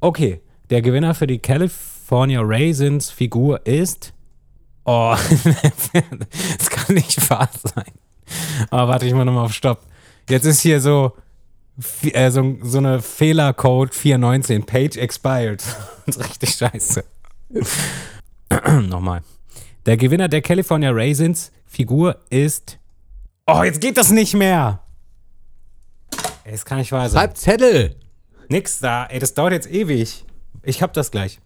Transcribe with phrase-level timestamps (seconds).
[0.00, 0.40] Okay,
[0.70, 4.12] der Gewinner für die California Raisins Figur ist.
[4.84, 5.14] Oh,
[6.58, 7.92] das kann nicht wahr sein.
[8.70, 9.82] Aber warte ich mal nochmal auf Stopp.
[10.28, 11.12] Jetzt ist hier so,
[12.02, 15.62] äh, so, so eine Fehlercode 419, Page expired.
[16.06, 17.04] Das ist richtig scheiße.
[18.88, 19.20] nochmal.
[19.86, 22.78] Der Gewinner der California Raisins Figur ist.
[23.46, 24.80] Oh, jetzt geht das nicht mehr.
[26.44, 27.20] Das kann nicht wahr sein.
[27.20, 27.96] Schreib Zettel.
[28.52, 29.06] Nix da.
[29.06, 30.24] Ey, das dauert jetzt ewig.
[30.64, 31.38] Ich hab das gleich.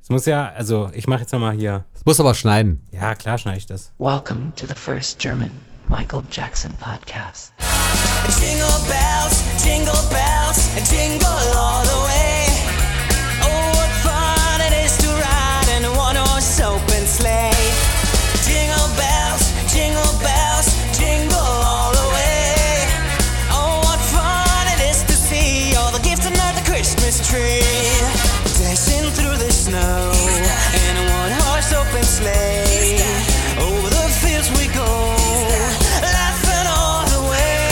[0.00, 1.84] Es muss ja, also ich mache jetzt nochmal hier.
[1.92, 2.86] Das muss aber schneiden.
[2.92, 3.90] Ja, klar schneide ich das.
[3.98, 5.50] Welcome to the first German
[5.88, 7.52] Michael Jackson podcast.
[8.40, 12.05] Jingle bells, jingle bells, jingle all the way.
[29.76, 32.98] Through the snow in a one-horse open sleigh.
[33.60, 34.84] Over the fields we go,
[36.02, 37.68] laughing all the way.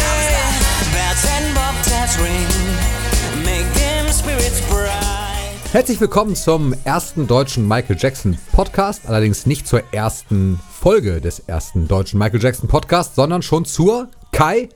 [0.93, 5.73] Bells and bobtails ring, make them spirits bright.
[5.73, 9.07] Herzlich willkommen zum ersten deutschen Michael Jackson Podcast.
[9.07, 14.69] Allerdings nicht zur ersten Folge des ersten deutschen Michael Jackson Podcasts, sondern schon zur Kai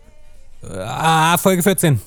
[0.68, 2.00] Ah, Folge 14.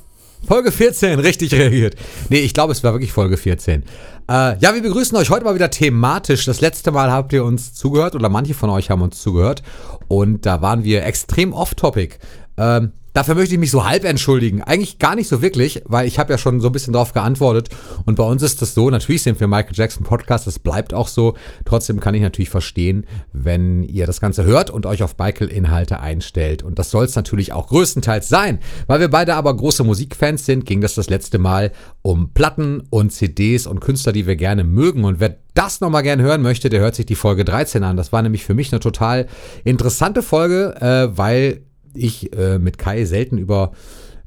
[0.48, 1.96] Folge 14, richtig reagiert.
[2.30, 3.84] Nee, ich glaube, es war wirklich Folge 14.
[4.30, 6.46] Äh, ja, wir begrüßen euch heute mal wieder thematisch.
[6.46, 9.62] Das letzte Mal habt ihr uns zugehört oder manche von euch haben uns zugehört
[10.08, 12.18] und da waren wir extrem off-topic.
[12.58, 14.62] Ähm, dafür möchte ich mich so halb entschuldigen.
[14.62, 17.70] Eigentlich gar nicht so wirklich, weil ich habe ja schon so ein bisschen drauf geantwortet
[18.06, 21.08] und bei uns ist das so, natürlich sind wir Michael Jackson Podcast, das bleibt auch
[21.08, 21.36] so.
[21.66, 26.64] Trotzdem kann ich natürlich verstehen, wenn ihr das Ganze hört und euch auf Michael-Inhalte einstellt.
[26.64, 28.60] Und das soll es natürlich auch größtenteils sein.
[28.88, 33.12] Weil wir beide aber große Musikfans sind, ging das das letzte Mal um Platten und
[33.12, 35.04] CDs und Künstler, die wir gerne mögen.
[35.04, 37.98] Und wer das nochmal gerne hören möchte, der hört sich die Folge 13 an.
[37.98, 39.28] Das war nämlich für mich eine total
[39.64, 41.62] interessante Folge, äh, weil
[41.94, 43.72] ich äh, mit Kai selten über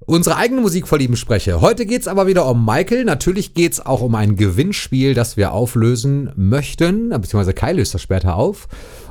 [0.07, 1.61] unsere eigene Musikvorlieben spreche.
[1.61, 3.05] Heute geht's aber wieder um Michael.
[3.05, 7.09] Natürlich geht's auch um ein Gewinnspiel, das wir auflösen möchten.
[7.09, 8.69] Beziehungsweise Kai löst das später auf.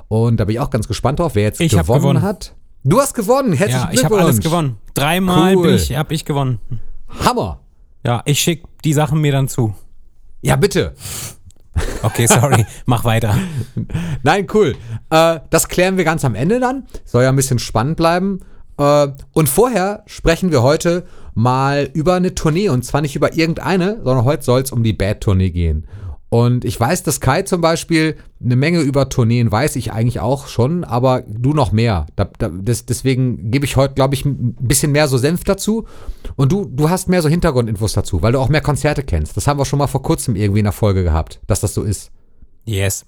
[0.07, 2.21] Und da bin ich auch ganz gespannt drauf, wer jetzt Ich gewonnen, gewonnen.
[2.21, 2.53] hat.
[2.83, 3.53] Du hast gewonnen.
[3.53, 4.19] Herzlichen Ja, ich Glückwunsch.
[4.19, 4.77] habe alles gewonnen.
[4.93, 5.69] Dreimal Cool.
[5.73, 6.59] ich, habe ich gewonnen.
[7.07, 7.61] Hammer.
[8.05, 9.73] Ja, ich schicke die Sachen mir dann zu.
[10.41, 10.93] Ja, bitte.
[12.01, 13.35] Okay, sorry, mach weiter.
[14.23, 14.75] Nein, cool.
[15.09, 16.85] Äh, das klären wir ganz am Ende dann.
[17.06, 18.41] Soll ja ein bisschen spannend bleiben.
[18.78, 22.69] Äh, und vorher sprechen wir heute mal über eine Tournee.
[22.69, 25.88] Und zwar nicht über irgendeine, sondern heute soll es um die Bad-Tournee gehen.
[26.33, 30.47] Und ich weiß, dass Kai zum Beispiel eine Menge über Tourneen weiß, ich eigentlich auch
[30.47, 32.07] schon, aber du noch mehr.
[32.16, 35.85] Da, da, das, deswegen gebe ich heute, glaube ich, ein bisschen mehr so Senf dazu.
[36.35, 39.38] Und du, du hast mehr so Hintergrundinfos dazu, weil du auch mehr Konzerte kennst.
[39.38, 41.83] Das haben wir schon mal vor kurzem irgendwie in der Folge gehabt, dass das so
[41.83, 42.09] ist.
[42.65, 43.05] Yes.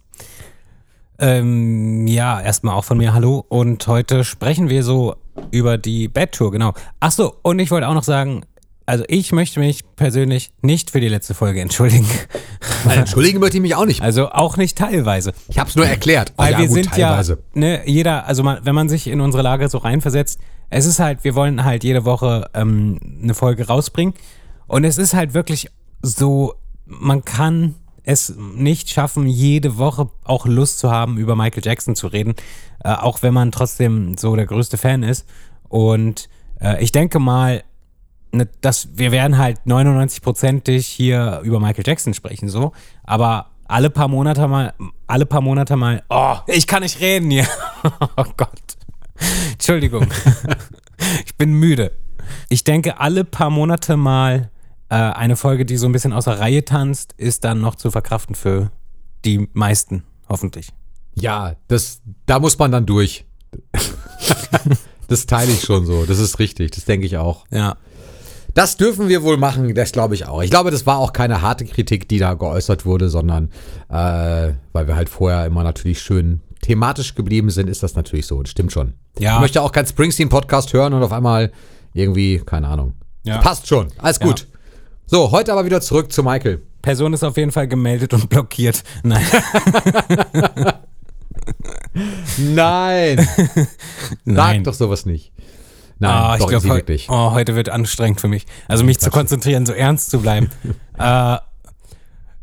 [1.18, 3.44] Ähm, ja, erstmal auch von mir Hallo.
[3.50, 5.16] Und heute sprechen wir so
[5.50, 6.74] über die Bad Tour, genau.
[7.00, 8.44] Ach so, und ich wollte auch noch sagen,
[8.86, 12.08] also ich möchte mich persönlich nicht für die letzte Folge entschuldigen.
[12.84, 14.02] Weil entschuldigen möchte ich mich auch nicht.
[14.02, 15.34] Also auch nicht teilweise.
[15.48, 16.34] Ich habe es nur erklärt.
[16.38, 17.34] Weil ja, wir gut, sind teilweise.
[17.34, 21.00] ja, ne, jeder, also man, wenn man sich in unsere Lage so reinversetzt, es ist
[21.00, 24.14] halt, wir wollen halt jede Woche ähm, eine Folge rausbringen.
[24.68, 25.70] Und es ist halt wirklich
[26.02, 26.54] so,
[26.86, 32.08] man kann es nicht schaffen, jede Woche auch Lust zu haben, über Michael Jackson zu
[32.08, 32.36] reden,
[32.84, 35.26] äh, auch wenn man trotzdem so der größte Fan ist.
[35.70, 36.30] Und
[36.62, 37.64] äh, ich denke mal,
[38.36, 42.72] ne, dass wir werden halt 99%ig hier über Michael Jackson sprechen, so,
[43.04, 44.74] aber alle paar Monate mal,
[45.08, 47.48] alle paar Monate mal, oh, ich kann nicht reden hier.
[48.18, 48.78] oh Gott.
[49.52, 50.08] Entschuldigung.
[51.26, 51.92] ich bin müde.
[52.50, 54.52] Ich denke, alle paar Monate mal
[54.90, 58.36] äh, eine Folge, die so ein bisschen außer Reihe tanzt, ist dann noch zu verkraften
[58.36, 58.72] für
[59.24, 60.70] die meisten, hoffentlich.
[61.16, 63.26] Ja, das, da muss man dann durch.
[65.08, 66.06] das teile ich schon so.
[66.06, 66.72] Das ist richtig.
[66.72, 67.46] Das denke ich auch.
[67.52, 67.78] Ja.
[68.56, 69.76] Das dürfen wir wohl machen.
[69.76, 70.42] Das glaube ich auch.
[70.42, 73.52] Ich glaube, das war auch keine harte Kritik, die da geäußert wurde, sondern
[73.90, 78.42] äh, weil wir halt vorher immer natürlich schön thematisch geblieben sind, ist das natürlich so.
[78.42, 78.94] Das stimmt schon.
[79.20, 79.36] Ja.
[79.36, 81.52] Ich möchte auch keinen Springsteen-Podcast hören und auf einmal
[81.94, 82.94] irgendwie, keine Ahnung.
[83.24, 83.38] Ja.
[83.40, 83.90] Passt schon.
[83.98, 84.26] Alles Ja.
[84.26, 84.48] gut.
[85.06, 86.62] So, heute aber wieder zurück zu Michael.
[86.82, 88.84] Person ist auf jeden Fall gemeldet und blockiert.
[89.04, 89.24] Nein.
[92.38, 93.18] Nein.
[93.48, 93.68] Sag
[94.26, 94.64] Nein.
[94.64, 95.32] doch sowas nicht.
[96.00, 97.08] Nein, Ah, ich glaube, wirklich.
[97.10, 98.46] oh, heute wird anstrengend für mich.
[98.68, 100.50] Also mich zu konzentrieren, so ernst zu bleiben.
[101.00, 101.38] äh,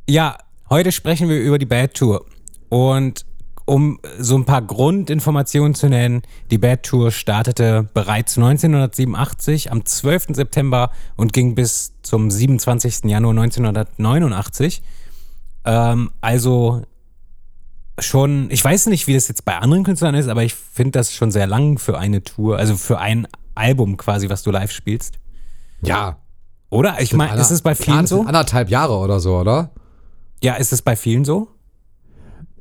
[0.09, 0.39] ja,
[0.71, 2.25] heute sprechen wir über die Bad Tour.
[2.69, 3.27] Und
[3.65, 10.29] um so ein paar Grundinformationen zu nennen, die Bad Tour startete bereits 1987 am 12.
[10.31, 13.05] September und ging bis zum 27.
[13.05, 14.83] Januar 1989.
[15.65, 16.83] Ähm, also
[17.99, 21.13] schon, ich weiß nicht, wie das jetzt bei anderen Künstlern ist, aber ich finde das
[21.13, 25.19] schon sehr lang für eine Tour, also für ein Album quasi, was du live spielst.
[25.83, 26.19] Ja.
[26.71, 27.01] Oder?
[27.01, 28.23] Ich meine, ist es bei vielen sind so?
[28.23, 29.71] Anderthalb Jahre oder so, oder?
[30.43, 31.49] Ja, ist es bei vielen so?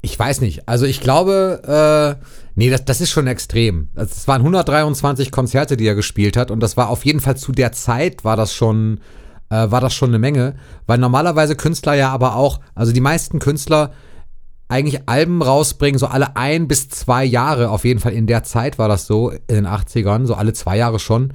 [0.01, 0.67] Ich weiß nicht.
[0.67, 3.89] Also ich glaube, äh, nee, das, das ist schon extrem.
[3.95, 7.37] Also Es waren 123 Konzerte, die er gespielt hat und das war auf jeden Fall
[7.37, 8.99] zu der Zeit war das schon,
[9.49, 10.55] äh, war das schon eine Menge,
[10.87, 13.91] weil normalerweise Künstler ja aber auch, also die meisten Künstler
[14.71, 18.79] eigentlich Alben rausbringen, so alle ein bis zwei Jahre, auf jeden Fall in der Zeit
[18.79, 21.33] war das so, in den 80ern, so alle zwei Jahre schon.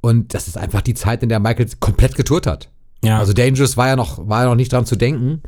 [0.00, 2.70] Und das ist einfach die Zeit, in der Michael komplett getourt hat.
[3.04, 3.18] Ja.
[3.18, 5.42] Also Dangerous war ja noch, war ja noch nicht dran zu denken.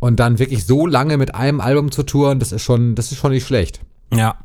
[0.00, 3.18] Und dann wirklich so lange mit einem Album zu touren, das ist schon, das ist
[3.18, 3.80] schon nicht schlecht.
[4.12, 4.38] Ja.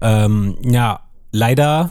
[0.00, 1.90] Ähm, ja, leider,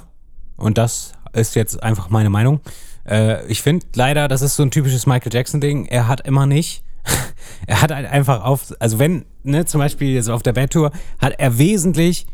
[0.56, 2.62] und das ist jetzt einfach meine Meinung,
[3.08, 6.84] äh, ich finde leider, das ist so ein typisches Michael Jackson-Ding, er hat immer nicht,
[7.68, 10.92] er hat halt einfach auf, also wenn, ne, zum Beispiel so auf der Bad Tour,
[11.20, 12.28] hat er wesentlich,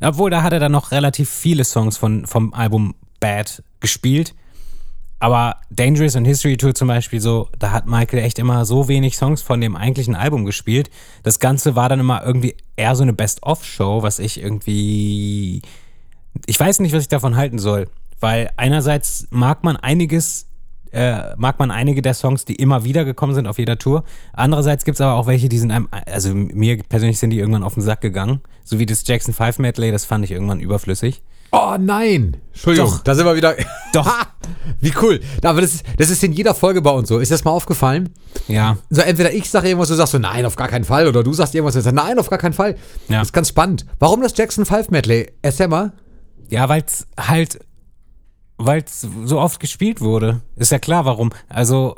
[0.00, 4.34] obwohl da hat er dann noch relativ viele Songs von, vom Album Bad gespielt,
[5.20, 9.18] aber Dangerous und History Tour zum Beispiel so, da hat Michael echt immer so wenig
[9.18, 10.90] Songs von dem eigentlichen Album gespielt.
[11.22, 15.60] Das Ganze war dann immer irgendwie eher so eine Best-of-Show, was ich irgendwie.
[16.46, 17.88] Ich weiß nicht, was ich davon halten soll.
[18.18, 20.46] Weil einerseits mag man einiges,
[20.92, 24.04] äh, mag man einige der Songs, die immer wieder gekommen sind auf jeder Tour.
[24.32, 27.62] Andererseits gibt es aber auch welche, die sind einem, also mir persönlich sind die irgendwann
[27.62, 28.40] auf den Sack gegangen.
[28.64, 31.22] So wie das Jackson 5 Medley, das fand ich irgendwann überflüssig.
[31.52, 32.36] Oh nein!
[32.52, 33.02] Entschuldigung, Doch.
[33.02, 33.56] da sind wir wieder.
[33.92, 34.06] Doch.
[34.06, 34.26] Ha!
[34.80, 35.20] Wie cool.
[35.42, 37.18] Aber das ist, das ist in jeder Folge bei uns so.
[37.18, 38.10] Ist das mal aufgefallen?
[38.46, 38.76] Ja.
[38.88, 41.08] So, entweder ich sage irgendwas, du sagst so, nein, auf gar keinen Fall.
[41.08, 42.76] Oder du sagst irgendwas, du sagst, nein, auf gar keinen Fall.
[43.08, 43.18] Ja.
[43.18, 43.84] Das ist ganz spannend.
[43.98, 45.32] Warum das Jackson 5 Medley?
[45.42, 45.92] Erzähl mal.
[46.48, 47.58] Ja, weil es halt,
[48.60, 50.42] weil es so oft gespielt wurde.
[50.56, 51.30] Ist ja klar, warum.
[51.48, 51.96] Also,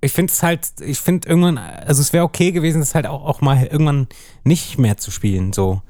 [0.00, 3.24] ich finde es halt, ich finde irgendwann, also es wäre okay gewesen, es halt auch,
[3.24, 4.06] auch mal irgendwann
[4.44, 5.82] nicht mehr zu spielen, so.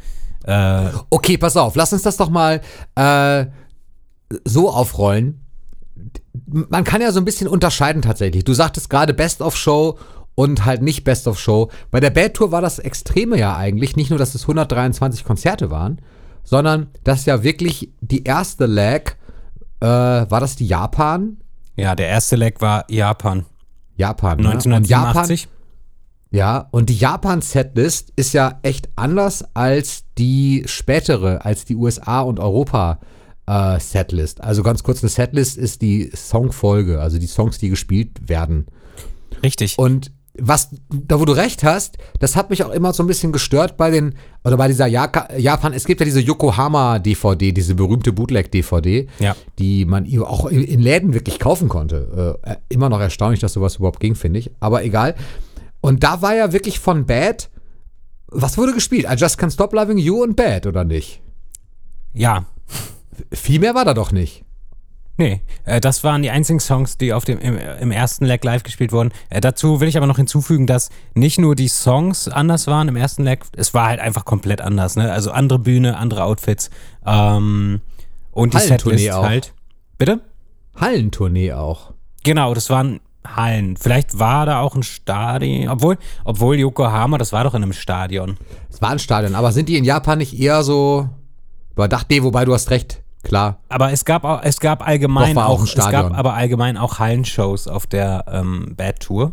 [0.44, 2.60] Äh, Okay, pass auf, lass uns das doch mal
[2.94, 3.46] äh,
[4.44, 5.40] so aufrollen.
[6.46, 8.44] Man kann ja so ein bisschen unterscheiden tatsächlich.
[8.44, 9.98] Du sagtest gerade Best of Show
[10.34, 11.70] und halt nicht Best of Show.
[11.90, 15.70] Bei der Bad Tour war das Extreme ja eigentlich nicht nur, dass es 123 Konzerte
[15.70, 16.00] waren,
[16.44, 19.16] sondern dass ja wirklich die erste Leg,
[19.80, 21.38] äh, war das die Japan?
[21.76, 23.46] ja, der erste Leg war Japan.
[23.96, 24.38] Japan.
[24.38, 24.50] ne?
[24.50, 25.48] Und Japan 1987.
[26.30, 32.40] Ja, und die Japan-Setlist ist ja echt anders als die spätere, als die USA und
[32.40, 32.98] Europa
[33.46, 34.42] äh, Setlist.
[34.42, 38.66] Also ganz kurz, eine Setlist ist die Songfolge, also die Songs, die gespielt werden.
[39.44, 39.78] Richtig.
[39.78, 43.30] Und was, da wo du recht hast, das hat mich auch immer so ein bisschen
[43.32, 48.12] gestört bei den, oder bei dieser Jaka, Japan, es gibt ja diese Yokohama-DVD, diese berühmte
[48.12, 49.36] Bootleg-DVD, Ja.
[49.58, 52.38] die man auch in Läden wirklich kaufen konnte.
[52.42, 54.50] Äh, immer noch erstaunlich, dass sowas überhaupt ging, finde ich.
[54.60, 55.14] Aber egal.
[55.80, 57.48] Und da war ja wirklich von Bad,
[58.26, 59.06] was wurde gespielt?
[59.08, 61.20] I Just Can't Stop Loving You und Bad, oder nicht?
[62.12, 62.44] ja.
[63.30, 64.44] Viel mehr war da doch nicht.
[65.16, 68.64] Nee, äh, das waren die einzigen Songs, die auf dem, im, im ersten Leg live
[68.64, 69.12] gespielt wurden.
[69.30, 72.96] Äh, dazu will ich aber noch hinzufügen, dass nicht nur die Songs anders waren im
[72.96, 74.96] ersten Leg, es war halt einfach komplett anders.
[74.96, 75.12] Ne?
[75.12, 76.70] Also andere Bühne, andere Outfits
[77.06, 77.80] ähm,
[78.32, 79.24] und die Hallentournee Setlist auch.
[79.24, 79.54] halt.
[79.98, 80.20] Bitte?
[80.74, 81.92] Hallentournee auch.
[82.24, 83.76] Genau, das waren Hallen.
[83.76, 88.36] Vielleicht war da auch ein Stadion, obwohl, obwohl Yokohama, das war doch in einem Stadion.
[88.68, 91.08] Es war ein Stadion, aber sind die in Japan nicht eher so
[91.72, 92.08] überdacht?
[92.10, 93.58] Nee, wobei du hast recht, klar.
[93.68, 96.98] Aber es gab auch, es gab allgemein Doch, auch auch, es gab aber allgemein auch
[96.98, 99.32] Hallenshows auf der ähm, Bad Tour.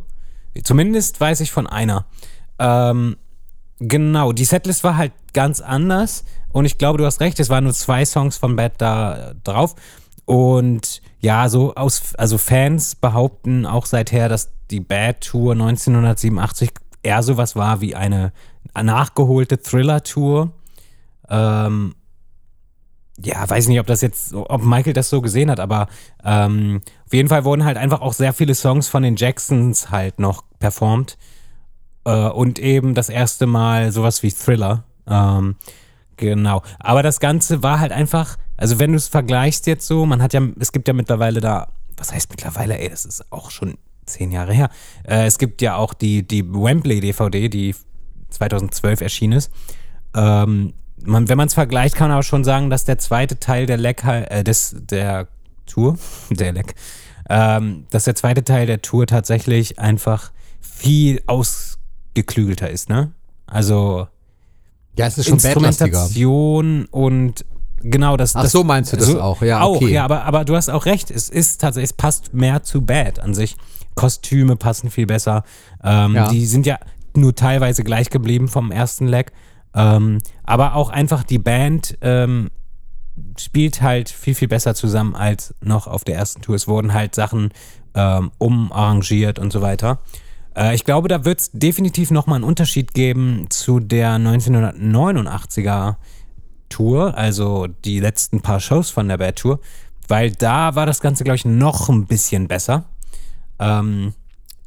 [0.64, 2.06] Zumindest weiß ich von einer.
[2.60, 3.18] Ähm,
[3.80, 7.64] genau, die Setlist war halt ganz anders und ich glaube, du hast recht, es waren
[7.64, 9.76] nur zwei Songs von Bad da äh, drauf.
[10.26, 16.72] Und ja, so aus, also Fans behaupten auch seither, dass die Bad Tour 1987
[17.04, 18.32] eher sowas war wie eine
[18.80, 20.52] nachgeholte Thriller-Tour.
[21.30, 21.96] Ähm,
[23.24, 25.88] ja, weiß nicht, ob das jetzt, ob Michael das so gesehen hat, aber
[26.24, 30.20] ähm, auf jeden Fall wurden halt einfach auch sehr viele Songs von den Jacksons halt
[30.20, 31.18] noch performt.
[32.06, 34.84] Äh, und eben das erste Mal sowas wie Thriller.
[35.08, 35.56] Ähm,
[36.18, 36.64] genau.
[36.80, 40.34] Aber das Ganze war halt einfach, also wenn du es vergleichst jetzt so, man hat
[40.34, 44.32] ja, es gibt ja mittlerweile da, was heißt mittlerweile, ey, das ist auch schon zehn
[44.32, 44.70] Jahre her.
[45.04, 47.76] Äh, es gibt ja auch die, die Wembley-DVD, die
[48.30, 49.52] 2012 erschienen ist.
[50.16, 50.74] Ähm,
[51.06, 53.78] man, wenn man es vergleicht, kann man aber schon sagen, dass der zweite Teil der
[53.78, 55.28] Leck, äh, des, der
[55.66, 55.98] Tour,
[56.30, 56.76] der Leck,
[57.30, 63.12] ähm, dass der zweite Teil der Tour tatsächlich einfach viel ausgeklügelter ist, ne?
[63.48, 64.08] Also,
[64.98, 65.36] Ja, es ist schon.
[65.36, 67.46] Instrumentation und
[67.82, 68.36] genau das.
[68.36, 69.92] Ach das, so meinst du das auch, ja, Auch, okay.
[69.92, 71.12] ja, aber, aber du hast auch recht.
[71.12, 73.58] Es ist tatsächlich, es passt mehr zu Bad an sich.
[73.96, 75.44] Kostüme passen viel besser.
[75.84, 76.30] Ähm, Ja.
[76.30, 76.80] Die sind ja
[77.16, 79.32] nur teilweise gleich geblieben vom ersten Leg.
[79.74, 82.50] Ähm, aber auch einfach die Band ähm,
[83.38, 86.56] spielt halt viel, viel besser zusammen als noch auf der ersten Tour.
[86.56, 87.52] Es wurden halt Sachen
[87.94, 90.00] ähm, umarrangiert und so weiter.
[90.56, 95.96] Äh, ich glaube, da wird es definitiv nochmal einen Unterschied geben zu der 1989er
[96.70, 99.60] Tour, also die letzten paar Shows von der Bad Tour,
[100.08, 102.86] weil da war das Ganze, glaube ich, noch ein bisschen besser.
[103.60, 104.14] Ähm,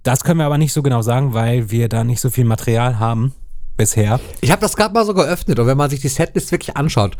[0.02, 2.98] das können wir aber nicht so genau sagen, weil wir da nicht so viel Material
[2.98, 3.32] haben
[3.76, 4.20] bisher.
[4.40, 7.16] Ich habe das gerade mal so geöffnet und wenn man sich die Setlist wirklich anschaut,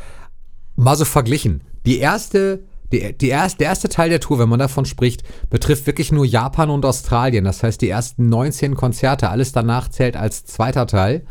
[0.77, 1.63] mal so verglichen.
[1.87, 5.87] Die erste, die, die erste, der erste Teil der Tour, wenn man davon spricht, betrifft
[5.87, 7.45] wirklich nur Japan und Australien.
[7.45, 11.27] Das heißt, die ersten 19 Konzerte, alles danach zählt als zweiter Teil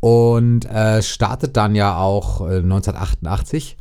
[0.00, 3.76] und äh, startet dann ja auch äh, 1988.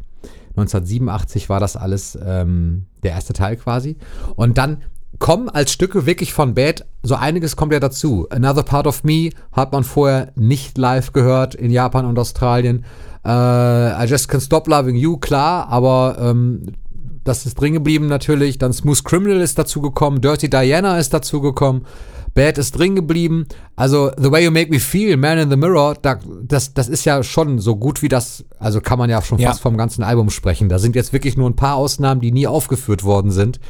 [0.52, 3.98] 1987 war das alles ähm, der erste Teil quasi.
[4.36, 4.84] Und dann
[5.20, 8.28] kommen als Stücke wirklich von Bad, so einiges kommt ja dazu.
[8.30, 12.86] Another Part of Me hat man vorher nicht live gehört in Japan und Australien.
[13.26, 16.68] Äh, I Just Can't Stop Loving You, klar, aber ähm,
[17.24, 18.58] das ist drin geblieben natürlich.
[18.58, 21.86] Dann Smooth Criminal ist dazu gekommen, Dirty Diana ist dazu gekommen.
[22.36, 23.48] Bad ist drin geblieben.
[23.78, 27.06] Also The Way You Make Me Feel, Man in the Mirror, da, das, das ist
[27.06, 29.50] ja schon so gut wie das, also kann man ja schon Ja.
[29.50, 30.68] fast vom ganzen Album sprechen.
[30.68, 33.62] Da sind jetzt wirklich nur ein paar Ausnahmen, die nie aufgeführt worden sind.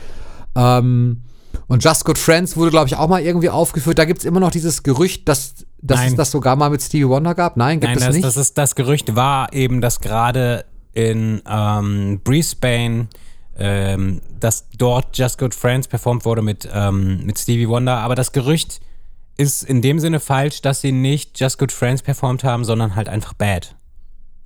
[0.55, 1.21] Ähm,
[1.67, 3.97] und Just Good Friends wurde, glaube ich, auch mal irgendwie aufgeführt.
[3.99, 6.09] Da gibt es immer noch dieses Gerücht, dass, dass Nein.
[6.09, 7.57] es das sogar mal mit Stevie Wonder gab.
[7.57, 8.25] Nein, gibt Nein, es das, nicht.
[8.25, 13.07] das ist das Gerücht war eben, dass gerade in ähm, Brisbane
[13.57, 17.97] ähm, dass dort Just Good Friends performt wurde mit, ähm, mit Stevie Wonder.
[17.97, 18.81] Aber das Gerücht
[19.37, 23.09] ist in dem Sinne falsch, dass sie nicht Just Good Friends performt haben, sondern halt
[23.09, 23.75] einfach Bad.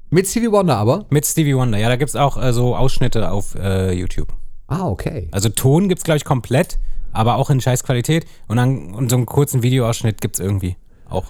[0.10, 1.06] mit Stevie Wonder aber.
[1.10, 1.78] Mit Stevie Wonder.
[1.78, 4.34] Ja, da gibt es auch äh, so Ausschnitte auf äh, YouTube.
[4.68, 5.28] Ah, okay.
[5.32, 6.78] Also Ton gibt es, glaube ich, komplett,
[7.12, 8.26] aber auch in scheiß Qualität.
[8.48, 10.76] Und dann und so einen kurzen Videoausschnitt gibt es irgendwie
[11.10, 11.26] auch.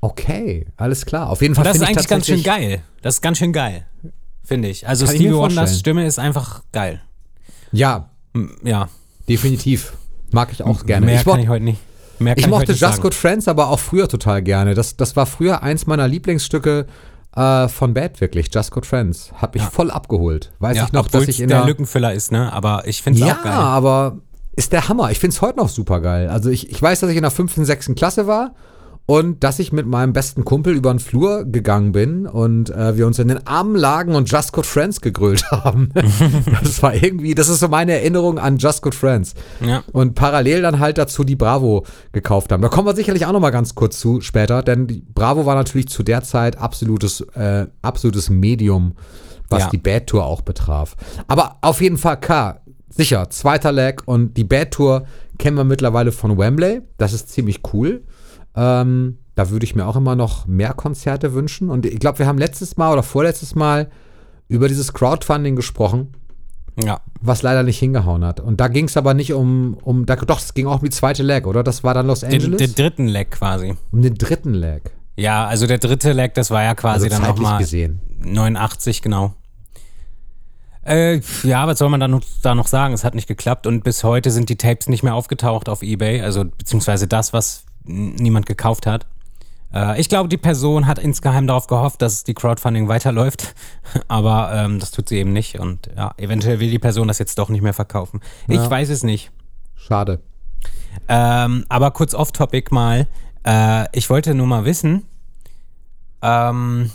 [0.00, 1.30] Okay, alles klar.
[1.30, 2.82] Auf jeden Fall Und das ist ich eigentlich ganz schön geil.
[3.02, 3.86] Das ist ganz schön geil.
[4.44, 4.86] Finde ich.
[4.86, 5.78] Also ich Stevie Wonders.
[5.78, 7.00] Stimme ist einfach geil.
[7.72, 8.10] Ja,
[8.62, 8.88] Ja.
[9.28, 9.94] definitiv.
[10.30, 11.06] Mag ich auch gerne.
[11.06, 11.80] Mehr ich, kann ich heute nicht.
[12.18, 13.02] Mehr ich ich mochte nicht Just sagen.
[13.02, 14.74] Good Friends aber auch früher total gerne.
[14.74, 16.86] Das, das war früher eins meiner Lieblingsstücke
[17.34, 18.48] äh, von Bad, wirklich.
[18.54, 19.32] Just Good Friends.
[19.40, 20.52] Hab mich voll abgeholt.
[20.58, 21.66] Weiß Ja, ich noch, dass ich in der der.
[21.66, 22.52] Lückenfüller ist, ne?
[22.52, 23.52] Aber ich finde es Ja, auch geil.
[23.52, 24.18] aber
[24.56, 25.10] ist der Hammer.
[25.10, 26.28] Ich finde es heute noch super geil.
[26.28, 28.54] Also ich, ich weiß, dass ich in der fünften, sechsten Klasse war
[29.08, 33.06] und dass ich mit meinem besten Kumpel über den Flur gegangen bin und äh, wir
[33.06, 35.90] uns in den Armen lagen und Just Good Friends gegrölt haben.
[36.62, 39.34] das war irgendwie, das ist so meine Erinnerung an Just Good Friends.
[39.64, 39.84] Ja.
[39.92, 42.62] Und parallel dann halt dazu die Bravo gekauft haben.
[42.62, 45.54] Da kommen wir sicherlich auch noch mal ganz kurz zu später, denn die Bravo war
[45.54, 48.94] natürlich zu der Zeit absolutes, äh, absolutes Medium,
[49.48, 49.68] was Ja.
[49.70, 50.96] die Bad Tour auch betraf.
[51.28, 52.60] Aber auf jeden Fall K,
[52.96, 55.06] sicher, zweiter Leg und die Bad Tour
[55.38, 56.82] kennen wir mittlerweile von Wembley.
[56.98, 58.02] Das ist ziemlich cool.
[58.54, 61.68] Ähm, da würde ich mir auch immer noch mehr Konzerte wünschen.
[61.68, 63.90] Und ich glaube, wir haben letztes Mal oder vorletztes Mal
[64.48, 66.14] über dieses Crowdfunding gesprochen
[66.84, 67.00] ja.
[67.20, 68.40] was leider nicht hingehauen hat.
[68.40, 70.90] Und da ging es aber nicht um, um da, doch, es ging auch um die
[70.90, 71.62] zweite Leg, oder?
[71.62, 72.58] Das war dann Los Den, Angeles?
[72.58, 73.74] den dritten Leg quasi.
[73.90, 74.90] um den dritten Leg.
[75.16, 78.00] Ja, also der dritte Leg, das war ja quasi Also dann nochmal gesehen.
[78.22, 79.34] 89, genau.
[80.86, 82.94] Äh, ja, was soll man da noch, da noch sagen?
[82.94, 86.22] Es hat nicht geklappt und bis heute sind die Tapes nicht mehr aufgetaucht auf Ebay,
[86.22, 89.06] also beziehungsweise das, was niemand gekauft hat.
[89.74, 93.54] Äh, ich glaube, die Person hat insgeheim darauf gehofft, dass die Crowdfunding weiterläuft,
[94.08, 97.38] aber ähm, das tut sie eben nicht und ja, eventuell will die Person das jetzt
[97.38, 98.20] doch nicht mehr verkaufen.
[98.46, 99.32] Ich weiß es nicht.
[99.74, 100.20] Schade.
[101.08, 103.08] Ähm, aber kurz off-topic mal.
[103.44, 105.04] Äh, ich wollte nur mal wissen,
[106.22, 106.90] ähm,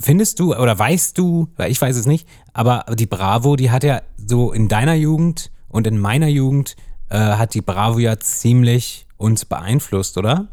[0.00, 3.84] findest du oder weißt du, weil ich weiß es nicht, aber die Bravo, die hat
[3.84, 6.76] ja so in deiner Jugend und in meiner Jugend
[7.08, 10.48] äh, hat die Bravo ja ziemlich uns beeinflusst, oder?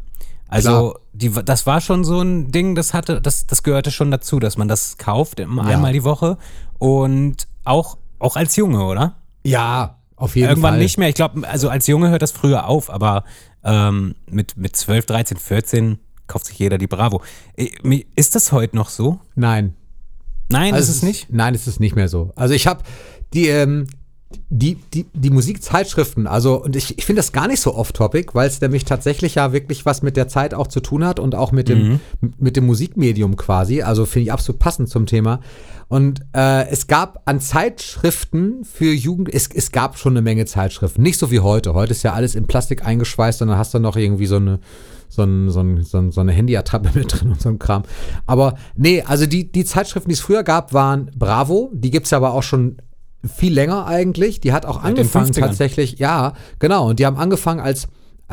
[0.48, 4.38] Also die, das war schon so ein Ding, das hatte, das, das gehörte schon dazu,
[4.38, 6.38] dass man das kauft immer einmal die Woche
[6.78, 9.16] und auch, auch als Junge, oder?
[9.44, 10.78] Ja, auf jeden Irgendwann Fall.
[10.78, 11.08] nicht mehr.
[11.08, 13.24] Ich glaube, also als Junge hört das früher auf, aber
[13.64, 17.22] ähm, mit, mit 12, 13, 14 kauft sich jeder die Bravo.
[17.56, 17.68] Äh,
[18.14, 19.20] Ist das heute noch so?
[19.34, 19.74] Nein.
[20.48, 21.32] Nein, Also ist es nicht?
[21.32, 22.32] Nein, es ist nicht mehr so.
[22.36, 22.82] Also ich habe
[23.34, 23.86] die, ähm,
[24.48, 28.48] die, die, die Musikzeitschriften, also und ich, ich finde das gar nicht so off-topic, weil
[28.48, 31.52] es nämlich tatsächlich ja wirklich was mit der Zeit auch zu tun hat und auch
[31.52, 32.00] mit dem,
[32.38, 33.82] mit dem Musikmedium quasi.
[33.82, 35.40] Also finde ich absolut passend zum Thema.
[35.88, 41.02] Und äh, es gab an Zeitschriften für Jugend, es, es gab schon eine Menge Zeitschriften.
[41.02, 41.74] Nicht so wie heute.
[41.74, 44.58] Heute ist ja alles in Plastik eingeschweißt und dann hast du noch irgendwie so eine
[45.08, 47.82] so, ein, so, ein, so, ein, so eine Handy-Attrappe mit drin und so ein Kram.
[48.26, 51.70] Aber nee, also die, die Zeitschriften, die es früher gab, waren Bravo.
[51.72, 52.76] Die gibt's ja aber auch schon
[53.26, 54.40] viel länger eigentlich.
[54.40, 55.40] Die hat auch den angefangen 50ern.
[55.40, 56.90] tatsächlich, ja, genau.
[56.90, 57.88] Und die haben angefangen als,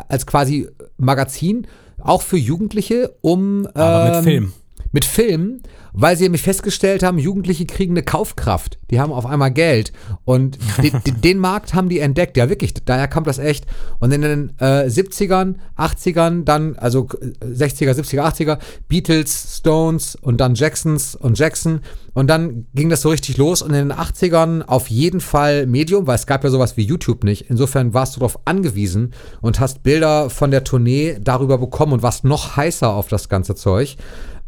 [0.08, 1.66] als quasi Magazin,
[2.00, 4.52] auch für Jugendliche, um Aber mit ähm, Film.
[4.94, 5.60] Mit Film,
[5.92, 8.78] weil sie nämlich festgestellt haben, Jugendliche kriegen eine Kaufkraft.
[8.92, 9.92] Die haben auf einmal Geld.
[10.24, 12.36] Und den, den- Markt haben die entdeckt.
[12.36, 12.74] Ja, wirklich.
[12.84, 13.66] Daher kam das echt.
[13.98, 17.08] Und in den äh, 70ern, 80ern, dann, also
[17.40, 21.80] äh, 60er, 70er, 80er, Beatles, Stones und dann Jacksons und Jackson.
[22.12, 23.60] Und dann ging das so richtig los.
[23.62, 27.24] Und in den 80ern auf jeden Fall Medium, weil es gab ja sowas wie YouTube
[27.24, 27.46] nicht.
[27.50, 32.22] Insofern warst du darauf angewiesen und hast Bilder von der Tournee darüber bekommen und warst
[32.24, 33.96] noch heißer auf das ganze Zeug.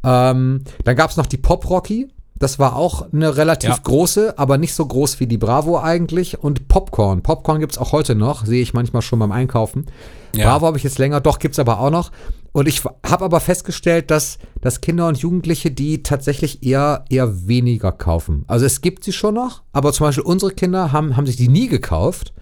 [0.06, 2.08] Ähm, dann gab es noch die Pop Rocky.
[2.38, 3.78] Das war auch eine relativ Ja.
[3.82, 6.38] große, aber nicht so groß wie die Bravo eigentlich.
[6.38, 7.22] Und Popcorn.
[7.22, 9.86] Popcorn gibt es auch heute noch, sehe ich manchmal schon beim Einkaufen.
[10.34, 10.50] Ja.
[10.50, 12.12] Bravo habe ich jetzt länger, doch gibt es aber auch noch.
[12.52, 17.90] Und ich habe aber festgestellt, dass, dass Kinder und Jugendliche die tatsächlich eher, eher weniger
[17.92, 18.44] kaufen.
[18.48, 21.48] Also es gibt sie schon noch, aber zum Beispiel unsere Kinder haben, haben sich die
[21.48, 22.32] nie gekauft.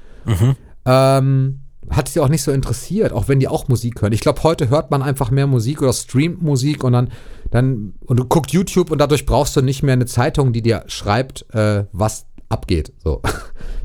[0.86, 1.60] Ähm,
[1.90, 4.12] hat sie auch nicht so interessiert, auch wenn die auch Musik hören.
[4.12, 7.12] Ich glaube, heute hört man einfach mehr Musik oder streamt Musik und dann,
[7.50, 10.84] dann und du guckst YouTube und dadurch brauchst du nicht mehr eine Zeitung, die dir
[10.86, 12.92] schreibt, äh, was abgeht.
[13.02, 13.20] So.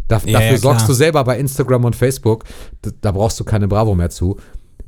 [0.08, 2.44] Da, Ja, dafür ja, sorgst du selber bei Instagram und Facebook.
[2.82, 4.38] Da, da brauchst du keine Bravo mehr zu.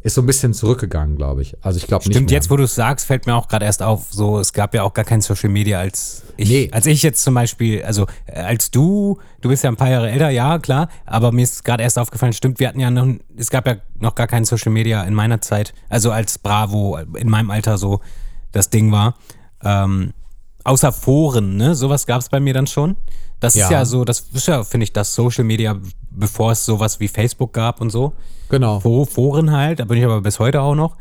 [0.04, 1.56] Ist so ein bisschen zurückgegangen, glaube ich.
[1.62, 2.38] Also ich glaube nicht Stimmt, mehr.
[2.38, 4.82] jetzt wo du es sagst, fällt mir auch gerade erst auf, so es gab ja
[4.84, 6.70] auch gar kein Social Media als ich, Nee.
[6.72, 10.10] als ich jetzt zum Beispiel, also äh, als du, du bist ja ein paar Jahre
[10.10, 13.52] älter, ja klar, aber mir ist gerade erst aufgefallen, stimmt, wir hatten ja noch, es
[13.52, 17.52] gab ja noch gar kein Social Media in meiner Zeit, also als Bravo in meinem
[17.52, 18.02] Alter so
[18.52, 19.16] das Ding war.
[19.64, 20.14] Ähm,
[20.64, 22.96] außer Foren, ne, sowas gab es bei mir dann schon.
[23.42, 23.72] Das ist Ja.
[23.72, 25.76] ja so, das ist ja, finde ich, das Social Media,
[26.12, 28.14] bevor es sowas wie Facebook gab und so.
[28.50, 28.80] Genau.
[28.80, 30.96] Fo- Foren halt, da bin ich aber bis heute auch noch.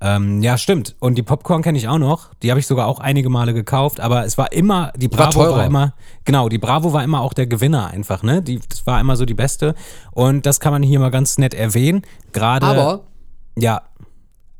[0.00, 0.96] Ähm, ja, stimmt.
[0.98, 2.34] Und die Popcorn kenne ich auch noch.
[2.42, 5.46] Die habe ich sogar auch einige Male gekauft, aber es war immer, die Bravo war,
[5.46, 5.64] teurer.
[5.66, 5.94] immer,
[6.24, 8.42] genau, die Bravo war immer auch der Gewinner einfach, ne?
[8.42, 9.76] Die, das war immer so die beste.
[10.10, 12.02] Und das kann man hier mal ganz nett erwähnen.
[12.32, 12.66] Gerade.
[12.66, 13.02] Aber,
[13.56, 13.82] Ja,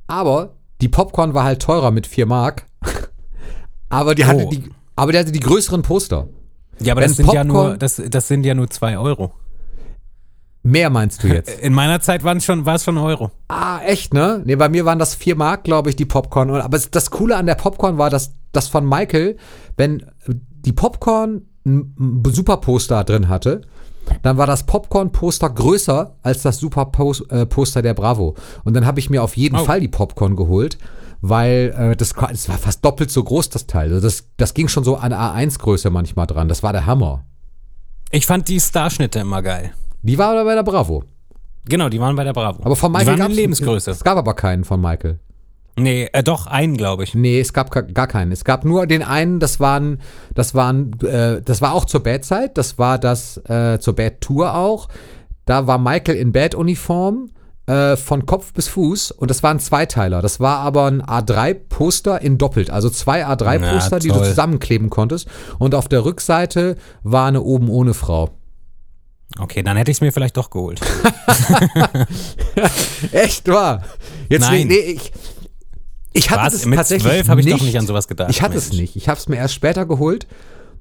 [0.06, 2.66] aber die Popcorn war halt teurer mit 4 Mark.
[3.88, 4.50] aber die hatte Oh.
[4.50, 6.28] die, aber die hatte die größeren Poster.
[6.86, 9.32] Ja, aber das sind ja nur, das, das sind ja nur zwei Euro.
[10.64, 11.58] Mehr meinst du jetzt?
[11.60, 13.32] In meiner Zeit waren schon, war es schon Euro.
[13.49, 14.42] Ah, echt, ne?
[14.45, 16.50] Ne, bei mir waren das 4 Mark, glaube ich, die Popcorn.
[16.50, 19.36] Aber das Coole an der Popcorn war, dass das von Michael,
[19.76, 23.62] wenn die Popcorn ein ein Superposter drin hatte,
[24.23, 28.34] dann war das Popcorn-Poster größer als das Super-Poster der Bravo.
[28.64, 29.64] Und dann habe ich mir auf jeden Oh.
[29.64, 30.78] Fall die Popcorn geholt,
[31.23, 33.89] weil äh, das, das war fast doppelt so groß, das Teil.
[33.95, 36.49] Also das, das ging schon so an A1-Größe manchmal dran.
[36.49, 37.25] Das war der Hammer.
[38.11, 39.73] Ich fand die Starschnitte immer geil.
[40.02, 41.04] Die war aber bei der Bravo.
[41.65, 42.63] Genau, die waren bei der Bravo.
[42.65, 43.91] Aber von Michael waren in gab's- Lebensgröße.
[43.93, 45.21] Es gab aber keinen von Michael.
[45.78, 47.15] Nee, äh, doch, einen, glaube ich.
[47.15, 48.30] Nee, es gab ga- gar keinen.
[48.32, 50.00] Es gab nur den einen, das waren,
[50.35, 54.89] das waren, äh, das war auch zur Bad-Zeit, das war das äh, zur Bad-Tour auch.
[55.47, 57.30] Da war Michael in Bad-Uniform
[57.66, 60.20] äh, von Kopf bis Fuß und das war ein Zweiteiler.
[60.22, 65.28] Das war aber ein A3-Poster in doppelt, also zwei A3-Poster, Na, die du zusammenkleben konntest.
[65.58, 68.30] Und auf der Rückseite war eine oben ohne Frau.
[69.38, 70.80] Okay, dann hätte ich es mir vielleicht doch geholt.
[73.12, 73.82] Echt wahr?
[74.28, 74.68] Jetzt Nein.
[74.68, 75.12] Nee, ich,
[76.12, 76.54] ich hatte Was?
[76.54, 77.78] es Mit tatsächlich zwölf habe ich doch nicht.
[77.78, 78.80] an sowas gedacht, Ich hatte es Mensch.
[78.80, 78.96] nicht.
[78.96, 80.26] Ich habe es mir erst später geholt.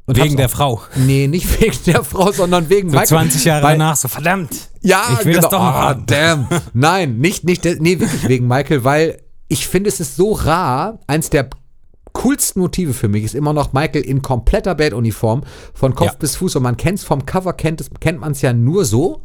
[0.07, 0.81] Und Wegen der Frau.
[0.95, 3.07] Nee, nicht wegen der Frau, sondern wegen So Michael.
[3.07, 4.69] 20 Jahre Weil- danach, so verdammt.
[4.81, 5.41] Ja, Ich will genau.
[5.41, 6.05] das doch noch haben.
[6.07, 6.47] damn.
[6.73, 10.99] Nein, nicht, nicht, nee, wirklich wegen Michael, weil ich finde, es ist so rar.
[11.07, 11.49] Eins der
[12.13, 16.13] coolsten Motive für mich ist immer noch Michael in kompletter Bad-Uniform von Kopf Ja.
[16.19, 18.83] bis Fuß und man kennt es vom Cover, kennt, es, kennt man es ja nur
[18.85, 19.23] so.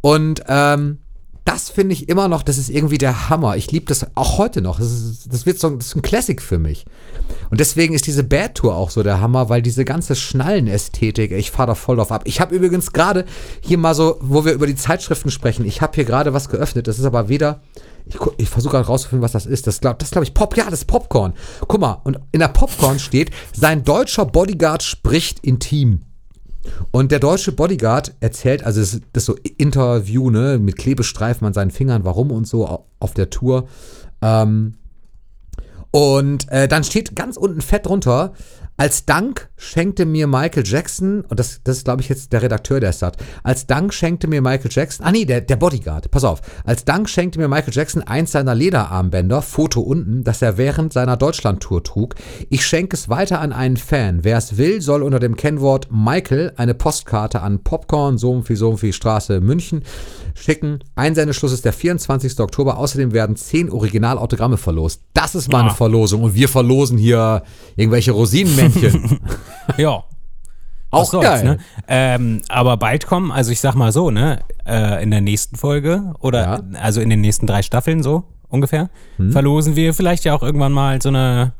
[0.00, 0.98] Und ähm,
[1.48, 3.56] das finde ich immer noch, das ist irgendwie der Hammer.
[3.56, 4.78] Ich liebe das auch heute noch.
[4.78, 6.84] Das, ist, das wird so das ist ein Classic für mich.
[7.48, 11.50] Und deswegen ist diese Bad Tour auch so der Hammer, weil diese ganze Schnallenästhetik, ich
[11.50, 12.24] fahre da voll drauf ab.
[12.26, 13.24] Ich habe übrigens gerade
[13.62, 16.86] hier mal so, wo wir über die Zeitschriften sprechen, ich habe hier gerade was geöffnet.
[16.86, 17.62] Das ist aber weder,
[18.04, 19.66] ich, ich versuche gerade rauszufinden, was das ist.
[19.66, 21.32] Das glaube das glaub ich Pop, ja, das ist Popcorn.
[21.66, 26.02] Guck mal, und in der Popcorn steht, sein deutscher Bodyguard spricht intim.
[26.90, 31.70] Und der deutsche Bodyguard erzählt, also das, das so Interview, ne, mit Klebestreifen an seinen
[31.70, 33.68] Fingern, warum und so au- auf der Tour.
[34.22, 34.74] Ähm,
[35.90, 38.32] und äh, dann steht ganz unten fett drunter,
[38.80, 42.78] Als Dank schenkte mir Michael Jackson, und das, das ist, glaube ich, jetzt der Redakteur,
[42.78, 46.22] der es sagt, als Dank schenkte mir Michael Jackson, ah nee, der, der Bodyguard, pass
[46.22, 50.92] auf, als Dank schenkte mir Michael Jackson eins seiner Lederarmbänder, Foto unten, das er während
[50.92, 52.14] seiner Deutschlandtour trug.
[52.50, 54.22] Ich schenke es weiter an einen Fan.
[54.22, 58.54] Wer es will, soll unter dem Kennwort Michael eine Postkarte an Popcorn, so und viel,
[58.56, 59.82] so und viel Straße, München
[60.34, 60.78] schicken.
[60.94, 62.38] Einsendeschluss ist der 24.
[62.38, 62.78] Oktober.
[62.78, 65.02] Außerdem werden 10 Originalautogramme verlost.
[65.14, 65.74] Das ist mal eine Ah.
[65.74, 66.22] Verlosung.
[66.22, 67.42] Und wir verlosen hier
[67.74, 68.67] irgendwelche Rosinenmännchen.
[69.76, 70.04] Ja.
[70.90, 71.44] Auch soll's, geil.
[71.44, 71.58] Ne?
[71.86, 76.14] Ähm, aber bald kommen, also ich sag mal so, ne, äh, in der nächsten Folge
[76.20, 76.58] oder Ja.
[76.58, 76.76] Hm.
[76.80, 78.88] also in den nächsten drei Staffeln so ungefähr,
[79.30, 81.52] verlosen wir vielleicht ja auch irgendwann mal so eine